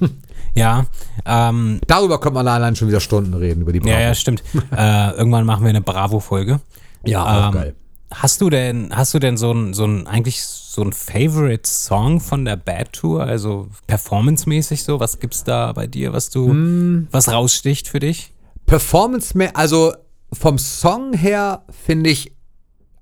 [0.54, 0.86] Ja,
[1.24, 3.92] ähm, Darüber könnte man allein schon wieder Stunden reden, über die Bravo.
[3.92, 4.42] ja, ja, stimmt.
[4.76, 6.60] äh, irgendwann machen wir eine Bravo-Folge.
[7.04, 7.74] Ja, auch Ähm, geil.
[8.10, 12.20] Hast du denn, hast du denn so ein, so ein, eigentlich so ein Favorite Song
[12.20, 13.22] von der Bad Tour?
[13.22, 14.98] Also performancemäßig so?
[14.98, 17.08] Was gibt's da bei dir, was du, Hm.
[17.10, 18.32] was raussticht für dich?
[18.66, 19.92] Performance also
[20.32, 22.32] vom Song her finde ich,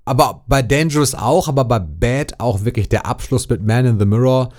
[0.05, 4.05] aber bei Dangerous auch, aber bei Bad auch wirklich der Abschluss mit Man in the
[4.05, 4.49] Mirror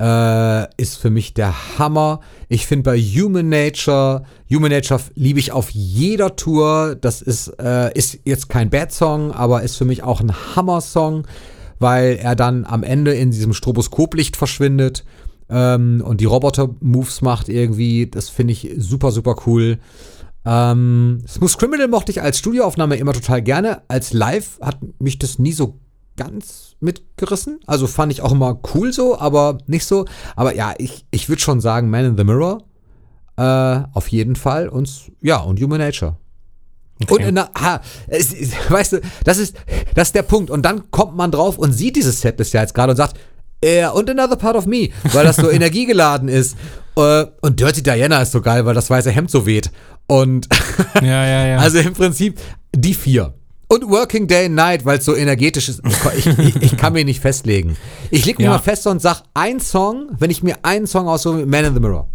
[0.00, 2.20] äh, ist für mich der Hammer.
[2.48, 6.96] Ich finde bei Human Nature, Human Nature liebe ich auf jeder Tour.
[7.00, 11.26] Das ist, äh, ist jetzt kein Bad-Song, aber ist für mich auch ein Hammer-Song,
[11.78, 15.04] weil er dann am Ende in diesem Stroboskoplicht verschwindet
[15.48, 18.08] ähm, und die Roboter-Moves macht irgendwie.
[18.08, 19.78] Das finde ich super, super cool.
[20.44, 23.82] Ähm, Smooth Criminal mochte ich als Studioaufnahme immer total gerne.
[23.88, 25.78] Als Live hat mich das nie so
[26.16, 27.60] ganz mitgerissen.
[27.66, 30.04] Also fand ich auch immer cool so, aber nicht so.
[30.36, 32.62] Aber ja, ich, ich würde schon sagen, Man in the Mirror.
[33.36, 34.68] Äh, auf jeden Fall.
[34.68, 36.16] Und ja, und Human Nature.
[37.10, 38.32] Und in der, ha, es,
[38.68, 39.56] weißt du, das ist,
[39.94, 40.50] das ist der Punkt.
[40.50, 43.18] Und dann kommt man drauf und sieht dieses Set das ja jetzt gerade und sagt,
[43.60, 46.56] äh, und Another Part of Me, weil das so energiegeladen ist.
[46.96, 49.70] Äh, und Dirty Diana ist so geil, weil das weiße Hemd so weht.
[50.06, 50.48] Und
[51.00, 51.56] Ja, ja, ja.
[51.60, 52.38] also im Prinzip
[52.74, 53.34] die vier.
[53.74, 55.80] Und Working Day and Night, weil es so energetisch ist.
[56.16, 57.76] Ich, ich, ich kann mir nicht festlegen.
[58.10, 58.52] Ich leg mich Ja.
[58.52, 61.80] mal fest und sag, ein Song, wenn ich mir einen Song aussuche, Man in the
[61.80, 62.08] Mirror.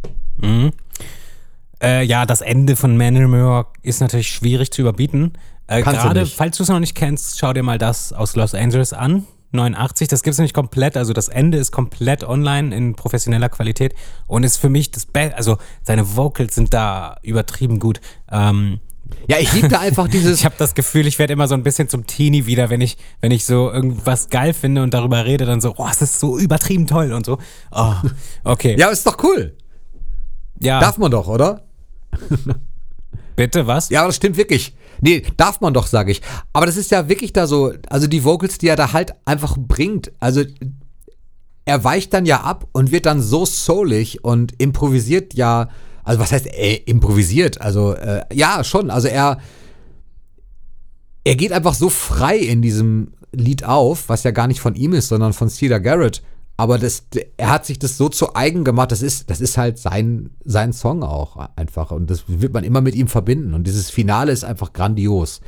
[1.82, 5.34] Äh, ja, das Ende von Man in the Mirror ist natürlich schwierig zu überbieten.
[5.68, 6.36] Äh, Kannst du Gerade, nicht.
[6.36, 9.26] falls du es noch nicht kennst, schau dir mal das aus Los Angeles an.
[9.52, 13.96] 89, das gibt es nämlich komplett, also das Ende ist komplett online in professioneller Qualität
[14.28, 18.00] und ist für mich das Beste, also seine Vocals sind da übertrieben gut.
[18.32, 18.80] Ähm,
[19.28, 20.40] Ja, ich liebte einfach dieses.
[20.40, 22.98] ich habe das Gefühl, ich werde immer so ein bisschen zum Teenie wieder, wenn ich,
[23.22, 26.38] wenn ich so irgendwas geil finde und darüber rede, dann so, oh, es ist so
[26.38, 27.38] übertrieben toll und so.
[27.72, 27.94] Oh,
[28.44, 28.76] okay.
[28.78, 29.56] ja, ist doch cool.
[30.60, 31.64] ja Darf man doch, oder?
[33.36, 33.90] bitte, was?
[33.90, 34.76] Ja, das stimmt wirklich.
[35.02, 36.22] Nee, darf man doch, sage ich.
[36.52, 39.58] Aber das ist ja wirklich da so, also die Vocals, die er da halt einfach
[39.58, 40.12] bringt.
[40.20, 40.44] Also
[41.66, 45.70] er weicht dann ja ab und wird dann so soulig und improvisiert ja,
[46.10, 47.62] also was heißt äh, improvisiert?
[47.62, 49.38] Also äh, ja, schon, also er
[51.24, 54.94] er geht einfach so frei in diesem Lied auf, was ja gar nicht von ihm
[54.94, 56.24] ist, sondern von Cedar Garrett.
[56.58, 57.04] Aber das,
[57.38, 58.92] er hat sich das so zu eigen gemacht.
[58.92, 61.92] Das ist, das ist halt sein, sein Song auch einfach.
[61.92, 63.54] Und das wird man immer mit ihm verbinden.
[63.54, 65.42] Und dieses Finale ist einfach grandios.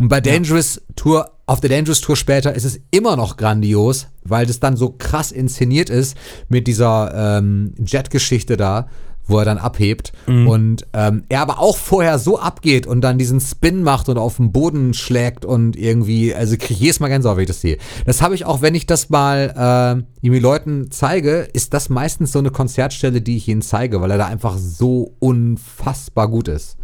[0.00, 4.46] Und bei Dangerous Tour, auf der Dangerous Tour später ist es immer noch grandios, weil
[4.46, 6.16] das dann so krass inszeniert ist
[6.48, 8.88] mit dieser ähm, Jet-Geschichte da
[9.28, 13.40] wo er dann abhebt und ähm, er aber auch vorher so abgeht und dann diesen
[13.40, 17.36] Spin macht und auf den Boden schlägt und irgendwie, also kriege ich jedes Mal Gänsehaut,
[17.36, 17.78] wenn ich das sehe.
[18.06, 22.32] Das habe ich auch, wenn ich das mal äh, irgendwie Leuten zeige, ist das meistens
[22.32, 26.76] so eine Konzertstelle, die ich ihnen zeige, weil er da einfach so unfassbar gut ist.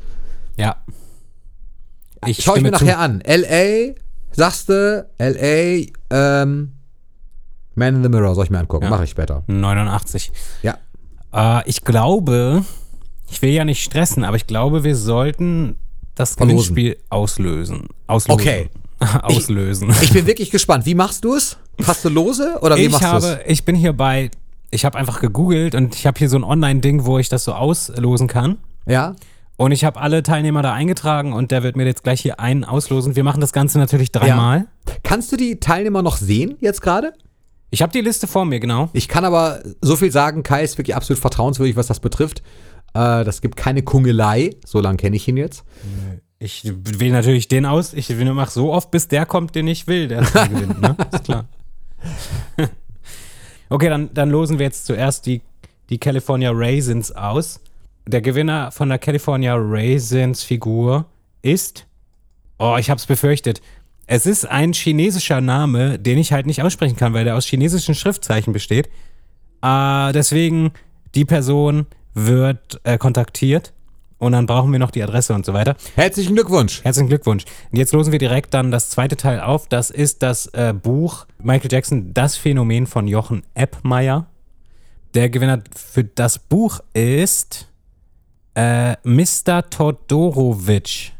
[0.57, 0.76] Ja.
[2.26, 2.84] Ich Schau ich mir stimme zu.
[2.84, 3.20] nachher an.
[3.22, 3.95] L.A.,
[4.32, 6.72] sagst du, L.A., ähm,
[7.74, 8.84] Man in the Mirror, soll ich mir angucken.
[8.84, 8.90] Ja.
[8.90, 9.42] Mache ich später.
[9.47, 10.32] 89.
[10.62, 10.78] Ja.
[11.35, 12.64] Äh, ich glaube,
[13.30, 15.76] ich will ja nicht stressen, aber ich glaube, wir sollten
[16.14, 16.74] das Verlosen.
[16.74, 17.89] Gewinnspiel auslösen.
[18.07, 18.41] auslösen.
[18.41, 18.70] Okay.
[19.22, 19.93] auslösen.
[20.03, 20.87] Ich bin wirklich gespannt.
[20.87, 21.59] Wie machst du es?
[21.85, 23.39] Hast du lose oder wie Ich, machst du es?
[23.47, 24.30] ich bin hier bei,
[24.70, 27.53] ich habe einfach gegoogelt und ich habe hier so ein Online-Ding, wo ich das so
[27.53, 28.59] auslosen kann.
[28.87, 29.16] Ja?
[29.57, 32.64] Und ich habe alle Teilnehmer da eingetragen und der wird mir jetzt gleich hier einen
[32.64, 33.16] auslosen.
[33.16, 34.66] Wir machen das Ganze natürlich dreimal.
[35.03, 37.12] Kannst du die Teilnehmer noch sehen jetzt gerade?
[37.75, 38.89] Ich habe die Liste vor mir, genau.
[38.93, 42.39] Ich kann aber so viel sagen, Kai ist wirklich absolut vertrauenswürdig, was das betrifft.
[42.95, 45.64] Äh, das gibt keine Kungelei, so lange kenne ich ihn jetzt.
[46.39, 47.93] Ich wähle natürlich den aus.
[47.93, 50.81] Ich mache so oft, bis der kommt, den ich will, der gewinnt.
[50.81, 50.97] Ne?
[51.12, 51.47] Ist klar.
[53.70, 55.41] okay, dann, dann losen wir jetzt zuerst die,
[55.91, 57.59] die California Raisins aus.
[58.07, 61.07] Der Gewinner von der California Raisins Figur
[61.43, 61.87] ist.
[62.61, 63.61] Oh, ich hab's befürchtet.
[64.07, 67.95] Es ist ein chinesischer Name, den ich halt nicht aussprechen kann, weil der aus chinesischen
[67.95, 68.89] Schriftzeichen besteht.
[69.63, 70.73] Äh, deswegen,
[71.15, 73.73] die Person wird äh, kontaktiert
[74.19, 75.77] und dann brauchen wir noch die Adresse und so weiter.
[75.97, 76.83] Herzlichen Glückwunsch.
[76.85, 77.45] Herzlichen Glückwunsch.
[77.71, 79.69] Und jetzt losen wir direkt dann das zweite Teil auf.
[79.69, 84.27] Das ist das äh, Buch Michael Jackson, das Phänomen von Jochen Eppmeier.
[85.15, 87.69] Der Gewinner für das Buch ist
[88.55, 89.69] äh, Mr.
[89.71, 91.13] Todorovic.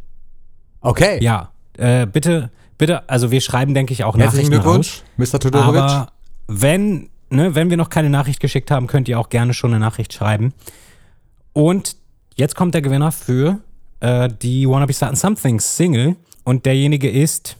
[0.81, 1.23] Okay.
[1.23, 5.33] Ja, äh, bitte, bitte, also wir schreiben, denke ich, auch Herzlichen Nachrichten Glückwunsch, raus.
[5.33, 5.41] Mr.
[5.41, 5.81] Todorovic.
[5.81, 6.13] Aber
[6.47, 9.81] wenn, ne, wenn wir noch keine Nachricht geschickt haben, könnt ihr auch gerne schon eine
[9.81, 10.53] Nachricht schreiben.
[11.53, 11.97] Und
[12.35, 13.61] jetzt kommt der Gewinner für
[14.01, 16.17] äh, die Wanna Be Starting Something Single.
[16.45, 17.57] Und derjenige ist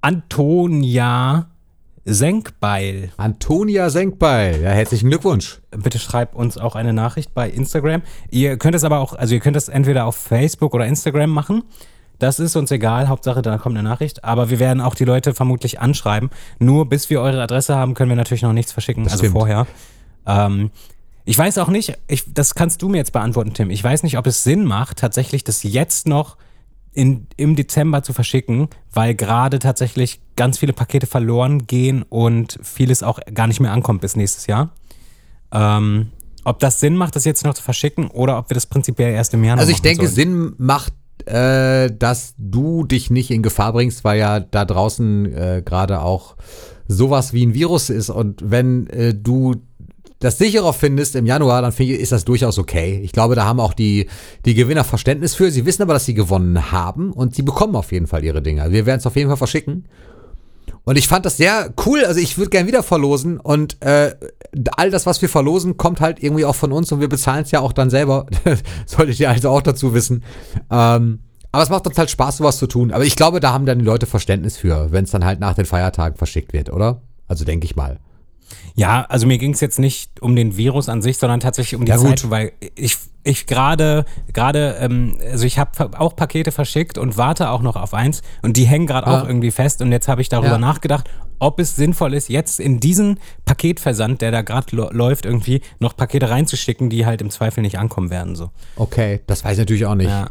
[0.00, 1.50] Antonia
[2.04, 3.12] Senkbeil.
[3.18, 4.62] Antonia Senkbeil.
[4.62, 5.60] Ja, herzlichen Glückwunsch.
[5.70, 8.02] Bitte schreibt uns auch eine Nachricht bei Instagram.
[8.30, 11.64] Ihr könnt es aber auch, also ihr könnt das entweder auf Facebook oder Instagram machen.
[12.18, 14.24] Das ist uns egal, Hauptsache da kommt eine Nachricht.
[14.24, 16.30] Aber wir werden auch die Leute vermutlich anschreiben.
[16.58, 19.32] Nur bis wir eure Adresse haben, können wir natürlich noch nichts verschicken, also stimmt.
[19.32, 19.66] vorher.
[20.26, 20.70] Ähm,
[21.24, 23.70] ich weiß auch nicht, ich, das kannst du mir jetzt beantworten, Tim.
[23.70, 26.36] Ich weiß nicht, ob es Sinn macht, tatsächlich das jetzt noch
[26.92, 33.02] in, im Dezember zu verschicken, weil gerade tatsächlich ganz viele Pakete verloren gehen und vieles
[33.02, 34.70] auch gar nicht mehr ankommt bis nächstes Jahr.
[35.52, 36.10] Ähm,
[36.44, 39.34] ob das Sinn macht, das jetzt noch zu verschicken oder ob wir das prinzipiell erst
[39.34, 40.14] im Januar Also ich machen denke, sollen.
[40.14, 40.92] Sinn macht,
[41.26, 46.36] äh, dass du dich nicht in Gefahr bringst, weil ja da draußen äh, gerade auch
[46.86, 48.10] sowas wie ein Virus ist.
[48.10, 49.56] Und wenn äh, du
[50.20, 53.00] das sicherer findest im Januar, dann ich, ist das durchaus okay.
[53.04, 54.08] Ich glaube, da haben auch die,
[54.44, 55.50] die Gewinner Verständnis für.
[55.50, 58.72] Sie wissen aber, dass sie gewonnen haben und sie bekommen auf jeden Fall ihre Dinger.
[58.72, 59.84] Wir werden es auf jeden Fall verschicken.
[60.88, 62.02] Und ich fand das sehr cool.
[62.06, 64.14] Also ich würde gern wieder verlosen und äh,
[64.74, 67.50] all das, was wir verlosen, kommt halt irgendwie auch von uns und wir bezahlen es
[67.50, 68.24] ja auch dann selber.
[68.86, 70.24] Solltet ihr also auch dazu wissen.
[70.70, 71.18] Ähm,
[71.52, 72.90] aber es macht uns halt Spaß, sowas zu tun.
[72.90, 75.52] Aber ich glaube, da haben dann die Leute Verständnis für, wenn es dann halt nach
[75.52, 77.02] den Feiertagen verschickt wird, oder?
[77.26, 77.98] Also denke ich mal.
[78.74, 81.84] Ja, also mir ging es jetzt nicht um den Virus an sich, sondern tatsächlich um
[81.84, 82.18] die Ja, gut.
[82.20, 87.50] Zeit, weil ich, ich gerade, gerade, ähm, also ich habe auch Pakete verschickt und warte
[87.50, 89.20] auch noch auf eins und die hängen gerade Ja.
[89.22, 90.58] auch irgendwie fest und jetzt habe ich darüber Ja.
[90.58, 95.96] nachgedacht, ob es sinnvoll ist, jetzt in diesen Paketversand, der da gerade läuft, irgendwie noch
[95.96, 98.34] Pakete reinzuschicken, die halt im Zweifel nicht ankommen werden.
[98.34, 98.50] So.
[98.76, 100.08] Okay, das weiß ich natürlich auch nicht.
[100.08, 100.30] Ja.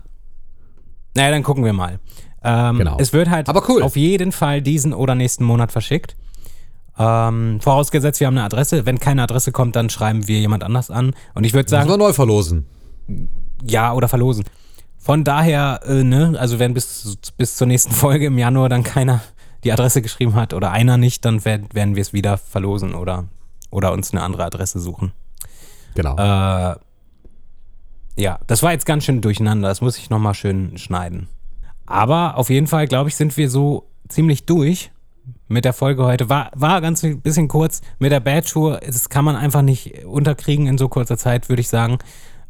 [1.15, 1.99] Naja, dann gucken wir mal.
[2.43, 2.97] Ähm, Genau.
[2.99, 3.81] Es wird halt Aber cool.
[3.83, 6.15] auf jeden Fall diesen oder nächsten Monat verschickt.
[6.99, 8.85] Ähm, vorausgesetzt, wir haben eine Adresse.
[8.85, 11.13] Wenn keine Adresse kommt, dann schreiben wir jemand anders an.
[11.35, 12.65] Und ich würde Müssen sagen, wir neu verlosen.
[13.63, 14.45] ja oder verlosen.
[14.97, 19.21] Von daher, äh, ne, also wenn bis, bis zur nächsten Folge im Januar dann keiner
[19.63, 23.25] die Adresse geschrieben hat oder einer nicht, dann werd, werden wir es wieder verlosen oder,
[23.69, 25.11] oder uns eine andere Adresse suchen.
[25.95, 26.15] Genau.
[26.15, 26.75] Äh,
[28.17, 29.67] ja, das war jetzt ganz schön durcheinander.
[29.69, 31.27] Das muss ich nochmal schön schneiden.
[31.85, 34.91] Aber auf jeden Fall, glaube ich, sind wir so ziemlich durch
[35.47, 36.29] mit der Folge heute.
[36.29, 38.81] War, war ganz ein bisschen kurz mit der Badge-Tour.
[38.85, 41.97] Das kann man einfach nicht unterkriegen in so kurzer Zeit, würde ich sagen.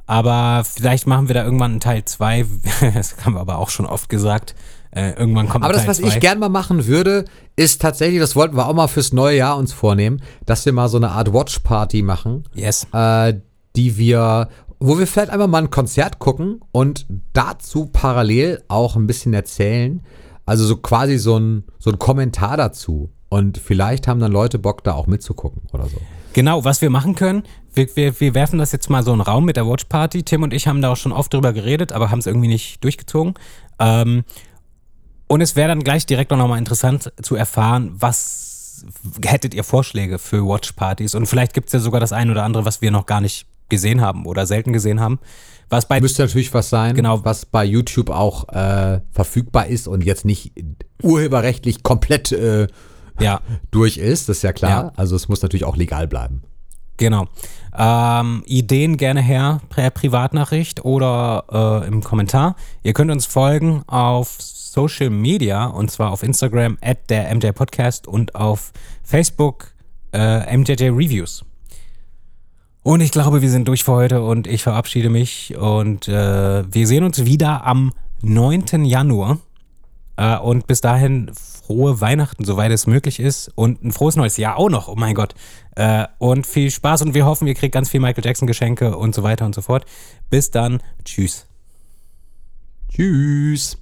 [0.05, 2.45] Aber vielleicht machen wir da irgendwann einen Teil 2.
[2.93, 4.55] Das haben wir aber auch schon oft gesagt.
[4.91, 6.07] Äh, irgendwann kommt Aber ein das, Teil was zwei.
[6.15, 7.25] ich gern mal machen würde,
[7.57, 10.87] ist tatsächlich, das wollten wir auch mal fürs neue Jahr uns vornehmen, dass wir mal
[10.87, 12.87] so eine Art Watch-Party machen, Yes.
[12.93, 13.33] äh,
[13.75, 14.47] die wir,
[14.79, 20.01] wo wir vielleicht einfach mal ein Konzert gucken und dazu parallel auch ein bisschen erzählen.
[20.47, 23.11] Also so quasi so ein, so ein Kommentar dazu.
[23.29, 25.97] Und vielleicht haben dann Leute Bock, da auch mitzugucken oder so.
[26.33, 27.43] Genau, was wir machen können,
[27.73, 30.23] wir, wir, wir werfen das jetzt mal so in den Raum mit der Watch Party.
[30.23, 32.83] Tim und ich haben da auch schon oft drüber geredet, aber haben es irgendwie nicht
[32.83, 33.33] durchgezogen.
[33.79, 34.23] Ähm,
[35.27, 38.85] und es wäre dann gleich direkt auch nochmal interessant zu erfahren, was
[39.25, 41.13] hättet ihr Vorschläge für Watch Partys?
[41.13, 43.45] Und vielleicht gibt es ja sogar das ein oder andere, was wir noch gar nicht
[43.69, 45.19] gesehen haben oder selten gesehen haben.
[45.69, 47.25] Was bei Müsste natürlich was sein, Genau.
[47.25, 50.53] was bei YouTube auch äh, verfügbar ist und jetzt nicht
[51.03, 52.67] urheberrechtlich komplett äh,
[53.19, 53.41] ja,
[53.71, 54.69] durch ist, das ist ja klar.
[54.85, 54.91] Ja.
[54.95, 56.43] Also es muss natürlich auch legal bleiben.
[56.97, 57.27] Genau.
[57.77, 62.55] Ähm, Ideen gerne her per Privatnachricht oder äh, im Kommentar.
[62.81, 68.07] Ihr könnt uns folgen auf Social Media und zwar auf Instagram at der MJ Podcast
[68.07, 68.71] und auf
[69.03, 69.73] Facebook
[70.13, 71.43] äh, MJJ Reviews.
[72.87, 76.87] Und ich glaube, wir sind durch für heute und ich verabschiede mich und äh, wir
[76.87, 78.85] sehen uns wieder am 9.
[78.85, 79.39] Januar.
[80.15, 83.51] Äh, und bis dahin frohe Weihnachten, soweit es möglich ist.
[83.55, 85.35] Und ein frohes neues Jahr auch noch, oh mein Gott.
[85.75, 89.13] Äh, und viel Spaß und wir hoffen, ihr kriegt ganz viel Michael Jackson Geschenke und
[89.13, 89.85] so weiter und so fort.
[90.29, 90.79] Bis dann.
[91.03, 91.45] Tschüss.
[92.89, 93.77] Tschüss.